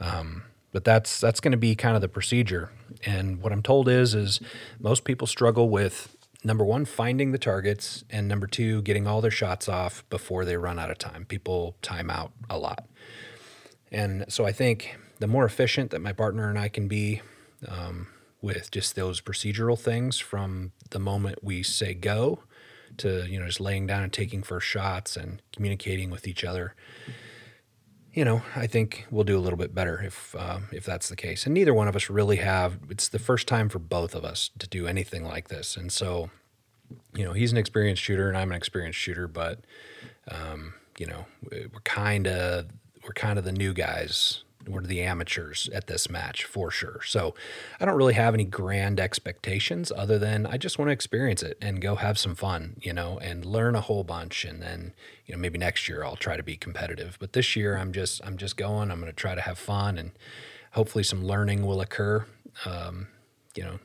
Um, 0.00 0.42
but 0.72 0.84
that's 0.84 1.18
that's 1.20 1.40
going 1.40 1.52
to 1.52 1.58
be 1.58 1.74
kind 1.74 1.96
of 1.96 2.02
the 2.02 2.08
procedure. 2.08 2.70
And 3.06 3.40
what 3.40 3.52
I'm 3.52 3.62
told 3.62 3.88
is 3.88 4.14
is 4.14 4.40
most 4.78 5.04
people 5.04 5.26
struggle 5.26 5.70
with 5.70 6.14
number 6.44 6.64
one 6.64 6.84
finding 6.84 7.32
the 7.32 7.38
targets 7.38 8.04
and 8.10 8.28
number 8.28 8.46
two 8.46 8.82
getting 8.82 9.06
all 9.06 9.20
their 9.20 9.30
shots 9.30 9.68
off 9.68 10.04
before 10.10 10.44
they 10.44 10.56
run 10.56 10.78
out 10.78 10.90
of 10.90 10.98
time. 10.98 11.24
People 11.24 11.76
time 11.82 12.10
out 12.10 12.32
a 12.48 12.58
lot, 12.58 12.86
and 13.90 14.24
so 14.28 14.44
I 14.46 14.52
think 14.52 14.96
the 15.18 15.26
more 15.26 15.44
efficient 15.44 15.90
that 15.90 16.00
my 16.00 16.12
partner 16.12 16.48
and 16.48 16.58
I 16.58 16.68
can 16.68 16.88
be. 16.88 17.22
Um, 17.66 18.08
with 18.40 18.70
just 18.70 18.94
those 18.94 19.20
procedural 19.20 19.78
things 19.78 20.18
from 20.18 20.72
the 20.90 20.98
moment 20.98 21.38
we 21.42 21.62
say 21.62 21.94
go 21.94 22.40
to 22.96 23.26
you 23.28 23.38
know 23.38 23.46
just 23.46 23.60
laying 23.60 23.86
down 23.86 24.02
and 24.02 24.12
taking 24.12 24.42
first 24.42 24.66
shots 24.66 25.16
and 25.16 25.42
communicating 25.52 26.10
with 26.10 26.26
each 26.26 26.44
other 26.44 26.74
you 28.18 28.24
know, 28.24 28.42
I 28.56 28.66
think 28.66 29.06
we'll 29.12 29.22
do 29.22 29.38
a 29.38 29.44
little 29.44 29.56
bit 29.56 29.72
better 29.72 30.02
if 30.02 30.34
uh, 30.36 30.58
if 30.72 30.84
that's 30.84 31.08
the 31.08 31.14
case. 31.14 31.46
And 31.46 31.54
neither 31.54 31.72
one 31.72 31.86
of 31.86 31.94
us 31.94 32.10
really 32.10 32.38
have. 32.38 32.80
It's 32.90 33.06
the 33.06 33.20
first 33.20 33.46
time 33.46 33.68
for 33.68 33.78
both 33.78 34.12
of 34.12 34.24
us 34.24 34.50
to 34.58 34.66
do 34.66 34.88
anything 34.88 35.22
like 35.24 35.46
this, 35.46 35.76
and 35.76 35.92
so, 35.92 36.28
you 37.14 37.24
know, 37.24 37.32
he's 37.32 37.52
an 37.52 37.58
experienced 37.58 38.02
shooter 38.02 38.26
and 38.26 38.36
I'm 38.36 38.50
an 38.50 38.56
experienced 38.56 38.98
shooter, 38.98 39.28
but 39.28 39.60
um, 40.32 40.74
you 40.98 41.06
know, 41.06 41.26
we're 41.48 41.68
kind 41.84 42.26
of 42.26 42.66
we're 43.04 43.12
kind 43.14 43.38
of 43.38 43.44
the 43.44 43.52
new 43.52 43.72
guys 43.72 44.42
we're 44.68 44.82
the 44.82 45.02
amateurs 45.02 45.68
at 45.72 45.86
this 45.86 46.08
match 46.10 46.44
for 46.44 46.70
sure. 46.70 47.00
So 47.04 47.34
I 47.80 47.84
don't 47.84 47.96
really 47.96 48.14
have 48.14 48.34
any 48.34 48.44
grand 48.44 49.00
expectations 49.00 49.90
other 49.94 50.18
than 50.18 50.46
I 50.46 50.56
just 50.56 50.78
want 50.78 50.88
to 50.88 50.92
experience 50.92 51.42
it 51.42 51.58
and 51.60 51.80
go 51.80 51.96
have 51.96 52.18
some 52.18 52.34
fun, 52.34 52.76
you 52.80 52.92
know, 52.92 53.18
and 53.18 53.44
learn 53.44 53.74
a 53.74 53.80
whole 53.80 54.04
bunch. 54.04 54.44
And 54.44 54.62
then, 54.62 54.94
you 55.26 55.34
know, 55.34 55.40
maybe 55.40 55.58
next 55.58 55.88
year 55.88 56.04
I'll 56.04 56.16
try 56.16 56.36
to 56.36 56.42
be 56.42 56.56
competitive. 56.56 57.16
But 57.20 57.32
this 57.32 57.56
year 57.56 57.76
I'm 57.76 57.92
just 57.92 58.20
I'm 58.24 58.36
just 58.36 58.56
going. 58.56 58.90
I'm 58.90 59.00
going 59.00 59.12
to 59.12 59.16
try 59.16 59.34
to 59.34 59.40
have 59.40 59.58
fun 59.58 59.98
and 59.98 60.12
hopefully 60.72 61.04
some 61.04 61.24
learning 61.24 61.66
will 61.66 61.80
occur. 61.80 62.26
Um, 62.64 63.08
you 63.54 63.64
know, 63.64 63.78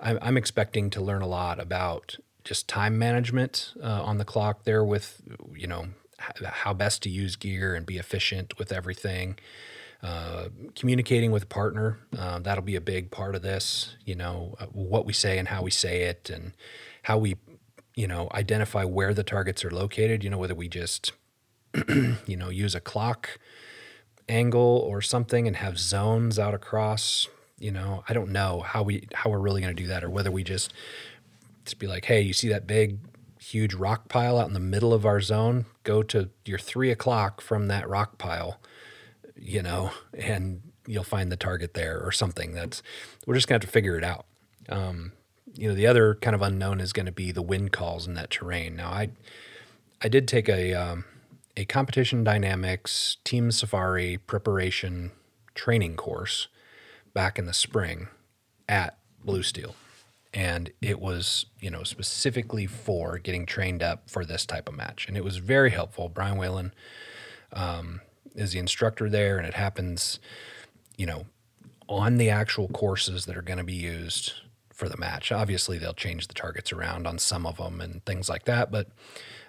I'm, 0.00 0.18
I'm 0.22 0.36
expecting 0.36 0.90
to 0.90 1.00
learn 1.00 1.22
a 1.22 1.26
lot 1.26 1.60
about 1.60 2.16
just 2.44 2.68
time 2.68 2.98
management 2.98 3.74
uh, 3.82 4.02
on 4.02 4.18
the 4.18 4.24
clock 4.24 4.64
there 4.64 4.84
with 4.84 5.20
you 5.54 5.66
know 5.66 5.88
how 6.44 6.74
best 6.74 7.02
to 7.02 7.10
use 7.10 7.36
gear 7.36 7.74
and 7.74 7.86
be 7.86 7.98
efficient 7.98 8.58
with 8.58 8.72
everything 8.72 9.38
uh, 10.02 10.48
communicating 10.74 11.30
with 11.30 11.42
a 11.42 11.46
partner 11.46 11.98
uh, 12.18 12.38
that'll 12.38 12.64
be 12.64 12.76
a 12.76 12.80
big 12.80 13.10
part 13.10 13.34
of 13.34 13.42
this 13.42 13.96
you 14.04 14.14
know 14.14 14.54
uh, 14.58 14.66
what 14.66 15.04
we 15.04 15.12
say 15.12 15.38
and 15.38 15.48
how 15.48 15.62
we 15.62 15.70
say 15.70 16.02
it 16.02 16.30
and 16.30 16.52
how 17.02 17.18
we 17.18 17.36
you 17.94 18.06
know 18.06 18.28
identify 18.32 18.84
where 18.84 19.12
the 19.12 19.24
targets 19.24 19.64
are 19.64 19.70
located 19.70 20.24
you 20.24 20.30
know 20.30 20.38
whether 20.38 20.54
we 20.54 20.68
just 20.68 21.12
you 22.26 22.36
know 22.36 22.48
use 22.48 22.74
a 22.74 22.80
clock 22.80 23.38
angle 24.28 24.84
or 24.86 25.02
something 25.02 25.46
and 25.46 25.56
have 25.56 25.78
zones 25.78 26.38
out 26.38 26.54
across 26.54 27.28
you 27.58 27.70
know 27.70 28.02
i 28.08 28.14
don't 28.14 28.30
know 28.30 28.60
how 28.60 28.82
we 28.82 29.06
how 29.12 29.28
we're 29.28 29.38
really 29.38 29.60
going 29.60 29.74
to 29.74 29.82
do 29.82 29.88
that 29.88 30.02
or 30.02 30.08
whether 30.08 30.30
we 30.30 30.42
just 30.42 30.72
just 31.64 31.78
be 31.78 31.86
like 31.86 32.06
hey 32.06 32.20
you 32.20 32.32
see 32.32 32.48
that 32.48 32.66
big 32.66 32.98
huge 33.40 33.74
rock 33.74 34.08
pile 34.08 34.38
out 34.38 34.46
in 34.46 34.54
the 34.54 34.60
middle 34.60 34.92
of 34.92 35.06
our 35.06 35.20
zone? 35.20 35.64
Go 35.82 36.02
to 36.04 36.28
your 36.44 36.58
three 36.58 36.90
o'clock 36.90 37.40
from 37.40 37.68
that 37.68 37.88
rock 37.88 38.18
pile 38.18 38.60
you 39.40 39.62
know, 39.62 39.90
and 40.14 40.62
you'll 40.86 41.04
find 41.04 41.32
the 41.32 41.36
target 41.36 41.74
there 41.74 42.00
or 42.00 42.12
something. 42.12 42.52
That's 42.52 42.82
we're 43.26 43.34
just 43.34 43.48
gonna 43.48 43.56
have 43.56 43.62
to 43.62 43.68
figure 43.68 43.96
it 43.96 44.04
out. 44.04 44.26
Um, 44.68 45.12
you 45.54 45.68
know, 45.68 45.74
the 45.74 45.86
other 45.86 46.14
kind 46.16 46.34
of 46.34 46.42
unknown 46.42 46.80
is 46.80 46.92
going 46.92 47.06
to 47.06 47.12
be 47.12 47.32
the 47.32 47.42
wind 47.42 47.72
calls 47.72 48.06
in 48.06 48.14
that 48.14 48.30
terrain. 48.30 48.76
Now, 48.76 48.90
I 48.90 49.10
I 50.00 50.08
did 50.08 50.28
take 50.28 50.48
a 50.48 50.74
um, 50.74 51.04
a 51.56 51.64
competition 51.64 52.24
dynamics 52.24 53.16
team 53.24 53.50
safari 53.50 54.18
preparation 54.18 55.12
training 55.54 55.96
course 55.96 56.48
back 57.12 57.38
in 57.38 57.46
the 57.46 57.52
spring 57.52 58.08
at 58.68 58.98
Blue 59.24 59.42
Steel. 59.42 59.74
And 60.32 60.70
it 60.80 61.00
was, 61.00 61.46
you 61.58 61.70
know, 61.70 61.82
specifically 61.82 62.66
for 62.66 63.18
getting 63.18 63.46
trained 63.46 63.82
up 63.82 64.08
for 64.08 64.24
this 64.24 64.46
type 64.46 64.68
of 64.68 64.76
match. 64.76 65.08
And 65.08 65.16
it 65.16 65.24
was 65.24 65.38
very 65.38 65.70
helpful. 65.70 66.08
Brian 66.08 66.38
Whalen 66.38 66.72
um, 67.52 68.00
is 68.34 68.52
the 68.52 68.58
instructor 68.58 69.08
there, 69.08 69.38
and 69.38 69.46
it 69.46 69.54
happens, 69.54 70.18
you 70.96 71.06
know, 71.06 71.26
on 71.88 72.16
the 72.16 72.30
actual 72.30 72.68
courses 72.68 73.26
that 73.26 73.36
are 73.36 73.42
going 73.42 73.58
to 73.58 73.64
be 73.64 73.74
used 73.74 74.34
for 74.72 74.88
the 74.88 74.96
match. 74.96 75.30
Obviously, 75.32 75.78
they'll 75.78 75.92
change 75.92 76.28
the 76.28 76.34
targets 76.34 76.72
around 76.72 77.06
on 77.06 77.18
some 77.18 77.46
of 77.46 77.58
them 77.58 77.80
and 77.80 78.04
things 78.04 78.28
like 78.28 78.44
that, 78.44 78.70
but 78.70 78.88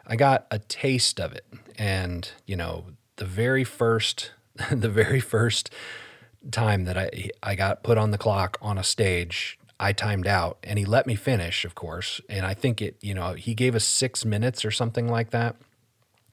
I 0.05 0.15
got 0.15 0.47
a 0.51 0.59
taste 0.59 1.19
of 1.19 1.33
it. 1.33 1.45
And, 1.77 2.29
you 2.45 2.55
know, 2.55 2.85
the 3.15 3.25
very 3.25 3.63
first 3.63 4.31
the 4.71 4.89
very 4.89 5.19
first 5.19 5.69
time 6.51 6.83
that 6.85 6.97
I 6.97 7.29
I 7.41 7.55
got 7.55 7.83
put 7.83 7.97
on 7.97 8.11
the 8.11 8.17
clock 8.17 8.57
on 8.61 8.77
a 8.77 8.83
stage, 8.83 9.59
I 9.79 9.93
timed 9.93 10.27
out 10.27 10.57
and 10.63 10.77
he 10.77 10.85
let 10.85 11.07
me 11.07 11.15
finish, 11.15 11.65
of 11.65 11.75
course. 11.75 12.19
And 12.29 12.45
I 12.45 12.53
think 12.53 12.81
it, 12.81 12.97
you 13.01 13.13
know, 13.13 13.33
he 13.33 13.53
gave 13.53 13.75
us 13.75 13.83
6 13.85 14.25
minutes 14.25 14.65
or 14.65 14.71
something 14.71 15.07
like 15.07 15.29
that. 15.31 15.55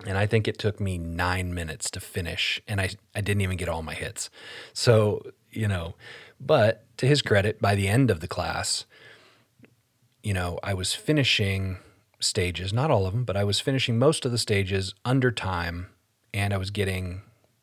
And 0.07 0.17
I 0.17 0.27
think 0.27 0.47
it 0.47 0.59
took 0.59 0.79
me 0.81 0.97
nine 0.97 1.53
minutes 1.53 1.91
to 1.91 2.01
finish, 2.01 2.61
and 2.69 2.81
I, 2.81 2.91
I 3.15 3.21
didn't 3.21 3.41
even 3.41 3.57
get 3.57 3.69
all 3.69 3.83
my 3.83 3.95
hits. 3.95 4.31
So, 4.73 5.23
you 5.51 5.67
know, 5.67 5.95
but 6.41 6.85
to 6.99 7.07
his 7.07 7.21
credit, 7.21 7.61
by 7.61 7.75
the 7.75 7.89
end 7.89 8.11
of 8.11 8.21
the 8.21 8.29
class, 8.29 8.85
you 10.23 10.33
know, 10.33 10.59
I 10.63 10.75
was 10.75 10.95
finishing 10.95 11.79
stages, 12.21 12.73
not 12.73 12.91
all 12.91 13.07
of 13.07 13.13
them, 13.13 13.25
but 13.25 13.37
I 13.37 13.45
was 13.45 13.61
finishing 13.61 13.99
most 13.99 14.25
of 14.25 14.31
the 14.31 14.39
stages 14.39 14.95
under 15.05 15.33
time, 15.33 15.89
and 16.33 16.55
I 16.55 16.59
was 16.59 16.71
getting, 16.71 17.23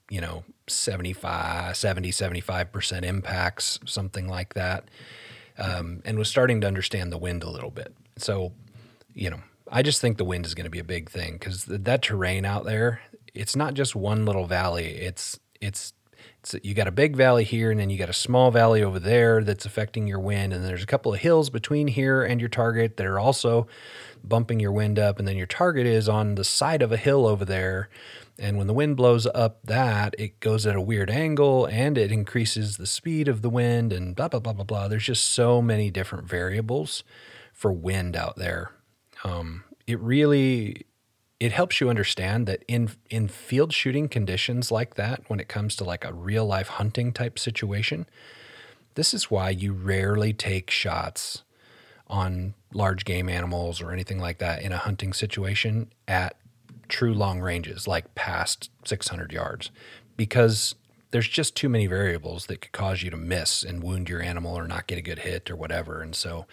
you 0.10 0.20
know, 0.20 0.44
75, 0.68 1.78
70, 1.78 2.12
75% 2.12 3.04
impacts, 3.04 3.80
something 3.86 4.28
like 4.28 4.56
that, 4.56 4.90
um, 5.58 6.02
and 6.06 6.18
was 6.18 6.30
starting 6.30 6.60
to 6.62 6.68
understand 6.68 7.12
the 7.12 7.18
wind 7.18 7.44
a 7.44 7.50
little 7.50 7.72
bit. 7.72 7.94
So, 8.18 8.52
you 9.14 9.30
know, 9.30 9.40
I 9.72 9.82
just 9.82 10.02
think 10.02 10.18
the 10.18 10.26
wind 10.26 10.46
is 10.46 10.54
going 10.54 10.66
to 10.66 10.72
be 10.72 10.80
a 10.80 10.84
big 10.84 11.10
thing 11.10 11.34
because 11.34 11.66
that 11.66 12.02
terrain 12.02 12.46
out 12.46 12.66
there, 12.66 13.02
it's 13.34 13.56
not 13.56 13.74
just 13.74 13.96
one 13.96 14.26
little 14.26 14.46
valley. 14.46 14.98
It's 14.98 15.40
it's 15.60 15.94
it's 16.40 16.56
you 16.64 16.74
got 16.74 16.88
a 16.88 16.92
big 16.92 17.16
valley 17.16 17.44
here, 17.44 17.72
and 17.72 17.80
then 17.80 17.90
you 17.90 17.98
got 17.98 18.10
a 18.10 18.14
small 18.14 18.52
valley 18.52 18.84
over 18.84 19.00
there 19.00 19.44
that's 19.44 19.66
affecting 19.66 20.08
your 20.08 20.20
wind, 20.20 20.54
and 20.54 20.64
there's 20.64 20.84
a 20.84 20.88
couple 20.88 21.14
of 21.14 21.20
hills 21.20 21.50
between 21.50 21.88
here 21.88 22.24
and 22.24 22.40
your 22.40 22.50
target 22.50 22.98
that 22.98 23.08
are 23.08 23.20
also 23.20 23.68
bumping 24.24 24.60
your 24.60 24.72
wind 24.72 25.00
up, 25.00 25.18
and 25.18 25.28
then 25.28 25.38
your 25.38 25.48
target 25.48 25.88
is 25.88 26.08
on 26.08 26.36
the 26.36 26.44
side 26.44 26.82
of 26.82 26.92
a 26.92 26.98
hill 26.98 27.26
over 27.26 27.46
there. 27.46 27.90
And 28.38 28.58
when 28.58 28.68
the 28.68 28.74
wind 28.74 28.98
blows 28.98 29.26
up 29.28 29.60
that, 29.64 30.14
it 30.20 30.42
goes 30.42 30.68
at 30.68 30.76
a 30.76 30.82
weird 30.82 31.10
angle 31.10 31.66
and 31.68 31.98
it 31.98 32.12
increases 32.12 32.76
the 32.76 32.86
speed 32.86 33.30
of 33.30 33.42
the 33.42 33.50
wind 33.50 33.94
and 33.94 34.14
blah, 34.14 34.28
blah, 34.28 34.42
blah, 34.42 34.52
blah, 34.52 34.66
blah. 34.66 34.88
There's 34.90 35.06
just 35.06 35.24
so 35.24 35.62
many 35.62 35.90
different 35.90 36.28
variables 36.28 37.06
for 37.54 37.72
wind 37.72 38.18
out 38.18 38.36
there 38.36 38.72
um, 39.26 39.64
it 39.88 40.00
really 40.00 40.86
it 41.40 41.52
helps 41.52 41.82
you 41.82 41.90
understand 41.90 42.48
that 42.48 42.64
in 42.68 42.92
in 43.10 43.28
field 43.28 43.74
shooting 43.74 44.08
conditions 44.08 44.72
like 44.72 44.96
that 44.96 45.24
when 45.28 45.40
it 45.40 45.50
comes 45.50 45.76
to 45.76 45.84
like 45.84 46.06
a 46.06 46.14
real 46.14 46.46
life 46.46 46.70
hunting 46.70 47.12
type 47.12 47.38
situation 47.38 48.06
this 48.94 49.14
is 49.14 49.30
why 49.30 49.50
you 49.50 49.74
rarely 49.74 50.32
take 50.32 50.72
shots 50.72 51.44
on 52.08 52.54
large 52.74 53.04
game 53.04 53.28
animals 53.28 53.82
or 53.82 53.92
anything 53.92 54.20
like 54.20 54.38
that 54.38 54.62
in 54.62 54.72
a 54.72 54.78
hunting 54.78 55.12
situation 55.12 55.92
at 56.08 56.38
true 56.88 57.14
long 57.14 57.42
ranges 57.42 57.88
like 57.88 58.14
past 58.16 58.70
600 58.86 59.34
yards 59.34 59.72
because 60.16 60.76
there's 61.12 61.28
just 61.28 61.56
too 61.56 61.68
many 61.68 61.88
variables 61.88 62.46
that 62.46 62.62
could 62.62 62.72
cause 62.72 63.02
you 63.02 63.10
to 63.10 63.18
miss 63.18 63.64
and 63.64 63.82
wound 63.82 64.08
your 64.08 64.22
animal 64.22 64.56
or 64.56 64.68
not 64.68 64.86
get 64.86 64.98
a 64.98 65.02
good 65.02 65.20
hit 65.20 65.50
or 65.50 65.56
whatever. 65.56 66.02
And 66.02 66.16
so 66.16 66.46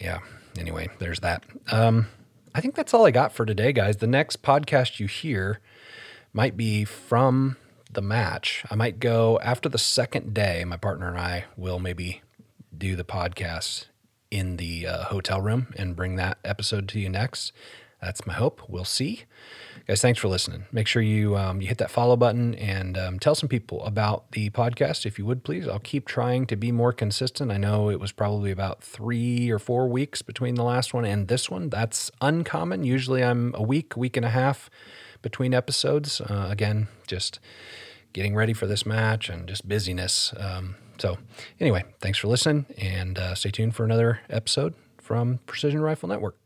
yeah 0.00 0.20
anyway, 0.58 0.88
there's 0.98 1.20
that. 1.20 1.42
Um, 1.70 2.06
I 2.54 2.60
think 2.60 2.74
that's 2.74 2.94
all 2.94 3.06
I 3.06 3.10
got 3.10 3.32
for 3.32 3.44
today, 3.44 3.72
guys. 3.72 3.96
The 3.96 4.06
next 4.06 4.42
podcast 4.42 5.00
you 5.00 5.06
hear 5.06 5.60
might 6.32 6.56
be 6.56 6.84
from 6.84 7.56
the 7.90 8.02
match. 8.02 8.64
I 8.70 8.74
might 8.74 9.00
go 9.00 9.38
after 9.40 9.68
the 9.68 9.78
second 9.78 10.34
day. 10.34 10.64
My 10.64 10.76
partner 10.76 11.08
and 11.08 11.18
I 11.18 11.44
will 11.56 11.78
maybe 11.78 12.22
do 12.76 12.96
the 12.96 13.04
podcast 13.04 13.86
in 14.30 14.56
the 14.56 14.86
uh, 14.86 15.04
hotel 15.04 15.40
room 15.40 15.72
and 15.76 15.94
bring 15.94 16.16
that 16.16 16.38
episode 16.44 16.88
to 16.88 17.00
you 17.00 17.08
next. 17.08 17.52
That's 18.04 18.26
my 18.26 18.34
hope. 18.34 18.60
We'll 18.68 18.84
see. 18.84 19.24
Guys, 19.86 20.02
thanks 20.02 20.20
for 20.20 20.28
listening. 20.28 20.64
Make 20.72 20.86
sure 20.86 21.00
you 21.00 21.36
um, 21.36 21.62
you 21.62 21.68
hit 21.68 21.78
that 21.78 21.90
follow 21.90 22.16
button 22.16 22.54
and 22.56 22.98
um, 22.98 23.18
tell 23.18 23.34
some 23.34 23.48
people 23.48 23.82
about 23.84 24.30
the 24.32 24.50
podcast 24.50 25.06
if 25.06 25.18
you 25.18 25.24
would 25.24 25.42
please. 25.42 25.66
I'll 25.66 25.78
keep 25.78 26.06
trying 26.06 26.46
to 26.46 26.56
be 26.56 26.70
more 26.70 26.92
consistent. 26.92 27.50
I 27.50 27.56
know 27.56 27.88
it 27.88 28.00
was 28.00 28.12
probably 28.12 28.50
about 28.50 28.82
three 28.82 29.50
or 29.50 29.58
four 29.58 29.88
weeks 29.88 30.20
between 30.20 30.54
the 30.54 30.64
last 30.64 30.92
one 30.92 31.06
and 31.06 31.28
this 31.28 31.50
one. 31.50 31.70
That's 31.70 32.10
uncommon. 32.20 32.84
Usually 32.84 33.24
I'm 33.24 33.54
a 33.54 33.62
week, 33.62 33.96
week 33.96 34.16
and 34.18 34.26
a 34.26 34.30
half 34.30 34.68
between 35.22 35.54
episodes. 35.54 36.20
Uh, 36.20 36.48
again, 36.50 36.88
just 37.06 37.40
getting 38.12 38.34
ready 38.34 38.52
for 38.52 38.66
this 38.66 38.84
match 38.84 39.30
and 39.30 39.48
just 39.48 39.66
busyness. 39.66 40.34
Um, 40.38 40.76
so, 40.98 41.18
anyway, 41.58 41.84
thanks 42.00 42.18
for 42.18 42.28
listening 42.28 42.66
and 42.78 43.18
uh, 43.18 43.34
stay 43.34 43.50
tuned 43.50 43.74
for 43.74 43.84
another 43.84 44.20
episode 44.30 44.74
from 44.98 45.40
Precision 45.46 45.80
Rifle 45.80 46.08
Network. 46.08 46.43